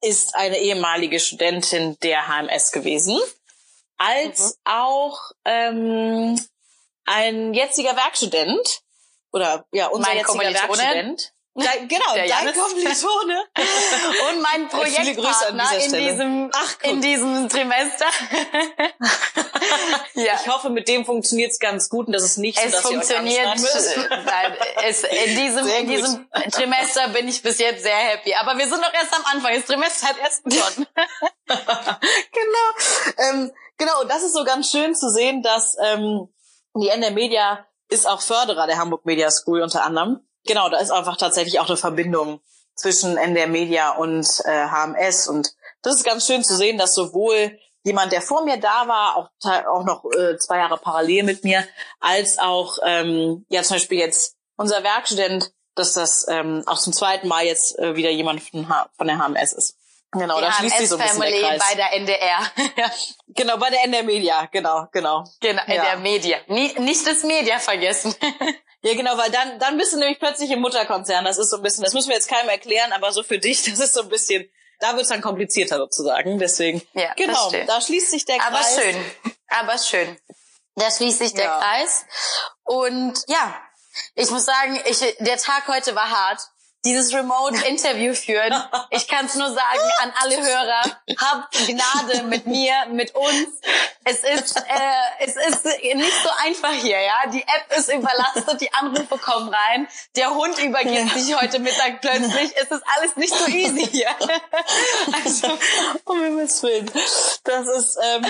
ist 0.02 0.36
eine 0.36 0.58
ehemalige 0.58 1.22
Studentin 1.22 1.98
der 2.04 2.28
HMS 2.28 2.74
gewesen, 2.74 3.18
als 3.98 4.40
mhm. 4.40 4.54
auch 4.66 5.22
ähm, 5.46 6.40
ein 7.06 7.54
jetziger 7.54 7.96
Werkstudent 7.96 8.82
oder 9.32 9.66
ja 9.72 9.88
unser 9.88 10.10
mein 10.10 10.18
jetziger 10.18 10.54
Werkstudent 10.54 11.33
Dein, 11.56 11.88
genau, 11.88 12.04
der 12.16 12.28
dein 12.28 12.54
Kommilitone. 12.54 13.46
Und 14.30 14.42
mein 14.42 14.68
Projektpartner 14.70 15.72
in 15.86 15.94
diesem, 15.94 16.50
Ach, 16.52 16.76
in 16.82 17.00
diesem 17.02 17.48
Trimester. 17.48 18.06
ja. 20.16 20.34
Ich 20.42 20.48
hoffe, 20.48 20.72
mit 20.72 20.88
dem 20.88 21.06
funktioniert 21.06 21.52
es 21.52 21.60
ganz 21.60 21.90
gut 21.90 22.08
und 22.08 22.14
das 22.14 22.24
ist 22.24 22.38
nicht 22.38 22.58
so, 22.58 22.66
es 22.66 22.72
dass 22.72 22.82
funktioniert, 22.82 23.46
ihr 23.46 23.52
euch 23.52 23.60
Nein, 24.26 24.58
es, 24.84 25.04
in 25.04 25.36
diesem, 25.36 25.68
in 25.68 25.88
diesem 25.88 26.28
Trimester 26.52 27.10
bin 27.10 27.28
ich 27.28 27.44
bis 27.44 27.60
jetzt 27.60 27.84
sehr 27.84 27.96
happy. 27.96 28.34
Aber 28.34 28.58
wir 28.58 28.68
sind 28.68 28.82
noch 28.82 28.94
erst 28.94 29.14
am 29.14 29.24
Anfang. 29.26 29.54
Das 29.54 29.66
Trimester 29.66 30.08
hat 30.08 30.18
erst 30.20 30.44
begonnen. 30.44 30.88
genau. 31.46 33.30
Ähm, 33.30 33.52
genau, 33.78 34.02
und 34.02 34.10
das 34.10 34.24
ist 34.24 34.34
so 34.34 34.44
ganz 34.44 34.72
schön 34.72 34.96
zu 34.96 35.12
sehen, 35.12 35.44
dass 35.44 35.78
ähm, 35.84 36.34
die 36.76 36.90
NR 36.90 37.12
Media 37.12 37.64
ist 37.90 38.08
auch 38.08 38.22
Förderer 38.22 38.66
der 38.66 38.80
Hamburg 38.80 39.06
Media 39.06 39.30
School 39.30 39.62
unter 39.62 39.84
anderem 39.84 40.26
genau, 40.46 40.70
da 40.70 40.78
ist 40.78 40.92
einfach 40.92 41.18
tatsächlich 41.18 41.60
auch 41.60 41.68
eine 41.68 41.78
Verbindung 41.78 42.42
zwischen 42.76 43.18
NDR 43.18 43.48
Media 43.48 43.92
und 43.92 44.28
äh, 44.46 44.68
HMS. 44.68 45.28
Und 45.28 45.54
das 45.82 45.96
ist 45.96 46.04
ganz 46.04 46.26
schön 46.26 46.44
zu 46.44 46.56
sehen, 46.56 46.78
dass 46.78 46.96
sowohl 46.96 47.58
jemand, 47.84 48.12
der 48.12 48.22
vor 48.22 48.44
mir 48.44 48.58
da 48.58 48.88
war, 48.88 49.18
auch, 49.18 49.30
auch 49.68 49.84
noch 49.84 50.06
äh, 50.06 50.38
zwei 50.38 50.58
Jahre 50.58 50.78
parallel 50.78 51.24
mit 51.24 51.44
mir, 51.44 51.68
als 52.00 52.40
auch 52.40 52.78
ähm, 52.84 53.46
ja 53.50 53.64
zum 53.64 53.76
Beispiel 53.76 54.00
jetzt 54.00 54.36
unser 54.56 54.84
Werkstudent, 54.84 55.52
dass 55.76 55.94
das 55.94 56.28
ähm, 56.30 56.64
auch 56.66 56.80
zum 56.80 56.94
zweiten 56.94 57.28
Mal 57.28 57.46
jetzt 57.46 57.78
äh, 57.80 57.96
wieder 57.96 58.10
jemand 58.10 58.42
von, 58.42 58.70
H 58.70 58.90
von 58.96 59.08
der 59.08 59.18
HMS 59.18 59.54
ist. 59.54 59.78
Genau, 60.12 60.38
Die 60.38 60.44
da 60.44 60.52
schließt 60.52 60.78
sich 60.78 60.90
so 60.90 60.98
ein 60.98 61.02
bisschen 61.02 61.22
der 61.22 61.42
Kreis. 61.42 61.62
bei 61.68 61.76
der 61.76 61.94
NDR. 61.94 62.52
genau, 63.30 63.58
bei 63.58 63.72
der 63.72 63.84
NDR 63.84 64.04
Media, 64.04 64.48
genau, 64.52 64.86
genau. 64.92 65.24
Genau, 65.40 65.62
ja. 65.68 65.74
NDR 65.74 65.98
Media. 65.98 66.38
Nie, 66.48 66.80
nicht 66.80 67.06
das 67.08 67.24
Media 67.24 67.58
vergessen. 67.60 68.14
Ja, 68.84 68.96
genau, 68.96 69.18
weil 69.18 69.32
dann, 69.32 69.60
dann 69.60 69.78
bist 69.78 69.94
du 69.94 69.98
nämlich 69.98 70.20
plötzlich 70.20 70.52
im 70.52 70.60
Mutterkonzern. 70.60 71.24
Das 71.24 71.38
ist 71.38 71.50
so 71.50 71.58
ein 71.58 71.64
bisschen, 71.64 71.86
das 71.86 71.94
müssen 71.94 72.10
wir 72.10 72.16
jetzt 72.16 72.30
keinem 72.30 72.50
erklären, 72.50 72.92
aber 72.92 73.12
so 73.14 73.24
für 73.24 73.40
dich, 73.40 73.64
das 73.70 73.80
ist 73.80 73.94
so 73.94 74.02
ein 74.02 74.10
bisschen, 74.10 74.50
da 74.80 74.96
wird's 74.96 75.10
dann 75.10 75.22
komplizierter 75.22 75.78
sozusagen. 75.78 76.38
Deswegen, 76.38 76.82
ja, 76.94 77.14
genau, 77.16 77.50
da 77.66 77.80
schließt 77.80 78.12
sich 78.12 78.26
der 78.26 78.40
Kreis. 78.40 78.78
Aber 78.78 78.82
schön, 78.82 79.06
aber 79.48 79.78
schön. 79.78 80.18
Da 80.76 80.92
schließt 80.92 81.20
sich 81.20 81.34
der 81.34 81.46
ja. 81.46 81.60
Kreis. 81.60 82.06
Und 82.64 83.14
ja, 83.28 83.56
ich 84.16 84.30
muss 84.32 84.44
sagen, 84.44 84.82
ich, 84.86 85.00
der 85.20 85.38
Tag 85.38 85.68
heute 85.68 85.96
war 85.96 86.10
hart 86.10 86.42
dieses 86.86 87.14
Remote-Interview 87.14 88.14
führen. 88.14 88.54
Ich 88.90 89.08
kann 89.08 89.26
es 89.26 89.36
nur 89.36 89.48
sagen 89.48 89.92
an 90.02 90.14
alle 90.22 90.38
Hörer, 90.38 90.82
habt 91.18 91.68
Gnade 91.68 92.24
mit 92.24 92.46
mir, 92.46 92.74
mit 92.90 93.16
uns. 93.16 93.48
Es 94.04 94.24
ist, 94.24 94.58
äh, 94.58 95.26
es 95.26 95.36
ist 95.36 95.66
nicht 95.66 96.24
so 96.24 96.30
einfach 96.44 96.74
hier, 96.74 97.00
ja. 97.00 97.28
Die 97.32 97.42
App 97.42 97.78
ist 97.78 97.90
überlastet, 97.90 98.60
die 98.62 98.74
Anrufe 98.74 99.18
kommen 99.18 99.54
rein, 99.54 99.88
der 100.16 100.34
Hund 100.34 100.58
übergibt 100.60 101.14
sich 101.14 101.40
heute 101.40 101.60
Mittag 101.60 102.02
plötzlich. 102.02 102.52
Es 102.56 102.70
ist 102.70 102.84
alles 102.96 103.16
nicht 103.16 103.34
so 103.34 103.48
easy 103.48 103.88
hier. 103.88 104.10
also, 105.24 105.58
um 106.06 106.24
Himmels 106.24 106.62
Willen. 106.64 106.92
Das 107.44 107.68
ist, 107.68 107.98
ähm, 108.04 108.26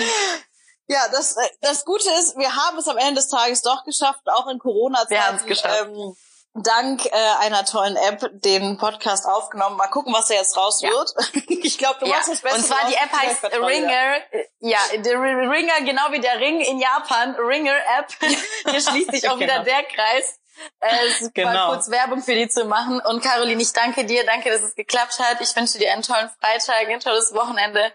ja, 0.86 1.08
das, 1.10 1.36
äh, 1.36 1.48
das 1.60 1.84
Gute 1.84 2.08
ist, 2.20 2.36
wir 2.36 2.54
haben 2.54 2.78
es 2.78 2.88
am 2.88 2.98
Ende 2.98 3.14
des 3.14 3.28
Tages 3.28 3.62
doch 3.62 3.84
geschafft, 3.84 4.20
auch 4.26 4.46
in 4.48 4.58
Corona-Zeiten. 4.58 5.10
Wir 5.10 5.26
haben 5.26 5.36
es 5.36 5.46
geschafft. 5.46 5.86
Ähm, 5.86 6.16
dank 6.54 7.04
äh, 7.06 7.10
einer 7.40 7.64
tollen 7.64 7.96
App 7.96 8.30
den 8.32 8.78
Podcast 8.78 9.26
aufgenommen. 9.26 9.76
Mal 9.76 9.88
gucken, 9.88 10.12
was 10.14 10.28
da 10.28 10.34
jetzt 10.34 10.56
raus 10.56 10.80
ja. 10.80 10.90
wird. 10.90 11.14
ich 11.48 11.78
glaube, 11.78 11.98
du 12.00 12.06
ja. 12.06 12.16
machst 12.16 12.30
das 12.30 12.40
Beste. 12.40 12.58
Und 12.58 12.64
zwar 12.64 12.88
die 12.88 12.94
App 12.94 13.12
heißt 13.12 13.44
Ringer. 13.44 14.16
Ja, 14.60 14.78
der 14.96 15.20
Ringer, 15.20 15.80
genau 15.80 16.12
wie 16.12 16.20
der 16.20 16.38
Ring 16.38 16.60
in 16.60 16.78
Japan. 16.78 17.34
Ringer 17.34 17.76
App. 17.98 18.08
Hier 18.70 18.80
schließt 18.80 19.10
sich 19.10 19.28
auch 19.28 19.38
wieder 19.38 19.64
genau. 19.64 19.64
der 19.64 19.82
Kreis. 19.84 20.38
Äh, 20.78 21.28
genau. 21.34 21.52
mal 21.52 21.74
kurz 21.74 21.90
Werbung 21.90 22.22
für 22.22 22.34
die 22.34 22.48
zu 22.48 22.64
machen. 22.64 23.00
Und 23.00 23.22
Caroline, 23.22 23.60
ich 23.60 23.72
danke 23.72 24.04
dir. 24.04 24.24
Danke, 24.24 24.50
dass 24.50 24.62
es 24.62 24.76
geklappt 24.76 25.18
hat. 25.18 25.40
Ich 25.40 25.54
wünsche 25.56 25.78
dir 25.78 25.92
einen 25.92 26.02
tollen 26.02 26.30
Freitag, 26.40 26.88
ein 26.88 27.00
tolles 27.00 27.34
Wochenende. 27.34 27.92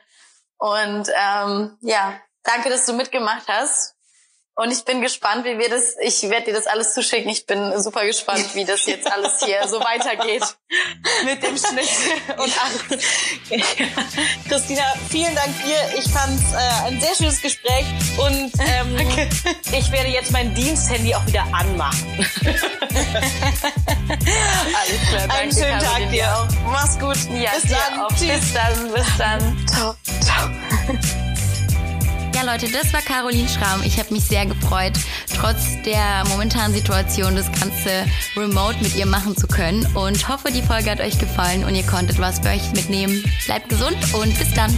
Und 0.58 1.08
ähm, 1.16 1.78
ja, 1.80 2.20
danke, 2.44 2.70
dass 2.70 2.86
du 2.86 2.94
mitgemacht 2.94 3.48
hast. 3.48 3.96
Und 4.60 4.72
ich 4.72 4.84
bin 4.84 5.00
gespannt, 5.02 5.46
wie 5.46 5.58
wir 5.58 5.70
das, 5.70 5.96
ich 6.02 6.22
werde 6.30 6.48
dir 6.48 6.54
das 6.54 6.68
alles 6.68 6.94
zuschicken. 6.94 7.30
Ich 7.32 7.46
bin 7.46 7.82
super 7.82 8.06
gespannt, 8.06 8.56
wie 8.56 8.66
das 8.66 8.86
jetzt 8.88 9.10
alles 9.10 9.42
hier 9.42 9.66
so 9.70 9.80
weitergeht 9.80 10.44
mit 11.24 11.42
dem 11.42 11.58
Schnitt 11.58 11.88
und 12.36 12.54
alles. 12.62 13.06
Christina, 14.50 14.84
vielen 15.10 15.34
Dank 15.34 15.56
dir. 15.64 15.98
Ich 15.98 16.12
fand 16.12 16.38
äh, 16.52 16.88
ein 16.88 17.00
sehr 17.00 17.16
schönes 17.16 17.42
Gespräch 17.42 17.86
und 18.18 18.52
ähm, 18.60 18.98
okay. 19.00 19.30
ich 19.72 19.90
werde 19.94 20.10
jetzt 20.10 20.32
mein 20.32 20.54
Diensthandy 20.54 21.16
auch 21.16 21.26
wieder 21.26 21.46
anmachen. 21.54 22.28
alles 22.44 22.60
klar, 25.08 25.22
danke. 25.22 25.34
Einen 25.36 25.52
schönen. 25.54 25.80
Tag 25.80 26.12
dir 26.12 26.36
auch. 26.36 26.48
Mach's 26.66 27.00
gut. 27.00 27.16
Ja, 27.34 27.52
bis 27.62 27.72
dann. 27.72 28.08
Bis 28.10 28.54
dann, 28.54 28.92
bis 28.92 29.18
dann. 29.18 29.68
Ciao. 29.68 29.96
Ciao. 30.20 30.50
Ja, 32.40 32.54
Leute, 32.54 32.72
das 32.72 32.94
war 32.94 33.02
Caroline 33.02 33.50
Schramm. 33.50 33.82
Ich 33.84 34.00
habe 34.00 34.14
mich 34.14 34.24
sehr 34.24 34.46
gefreut, 34.46 34.94
trotz 35.36 35.82
der 35.84 36.24
momentanen 36.30 36.74
Situation 36.74 37.36
das 37.36 37.52
Ganze 37.52 38.06
remote 38.38 38.78
mit 38.82 38.96
ihr 38.96 39.06
machen 39.06 39.36
zu 39.36 39.46
können 39.46 39.86
und 39.94 40.30
hoffe, 40.30 40.50
die 40.50 40.62
Folge 40.62 40.90
hat 40.90 41.02
euch 41.02 41.20
gefallen 41.20 41.66
und 41.66 41.76
ihr 41.76 41.86
konntet 41.86 42.18
was 42.18 42.40
für 42.40 42.48
euch 42.48 42.72
mitnehmen. 42.72 43.26
Bleibt 43.46 43.68
gesund 43.68 43.98
und 44.14 44.40
bis 44.40 44.54
dann. 44.54 44.74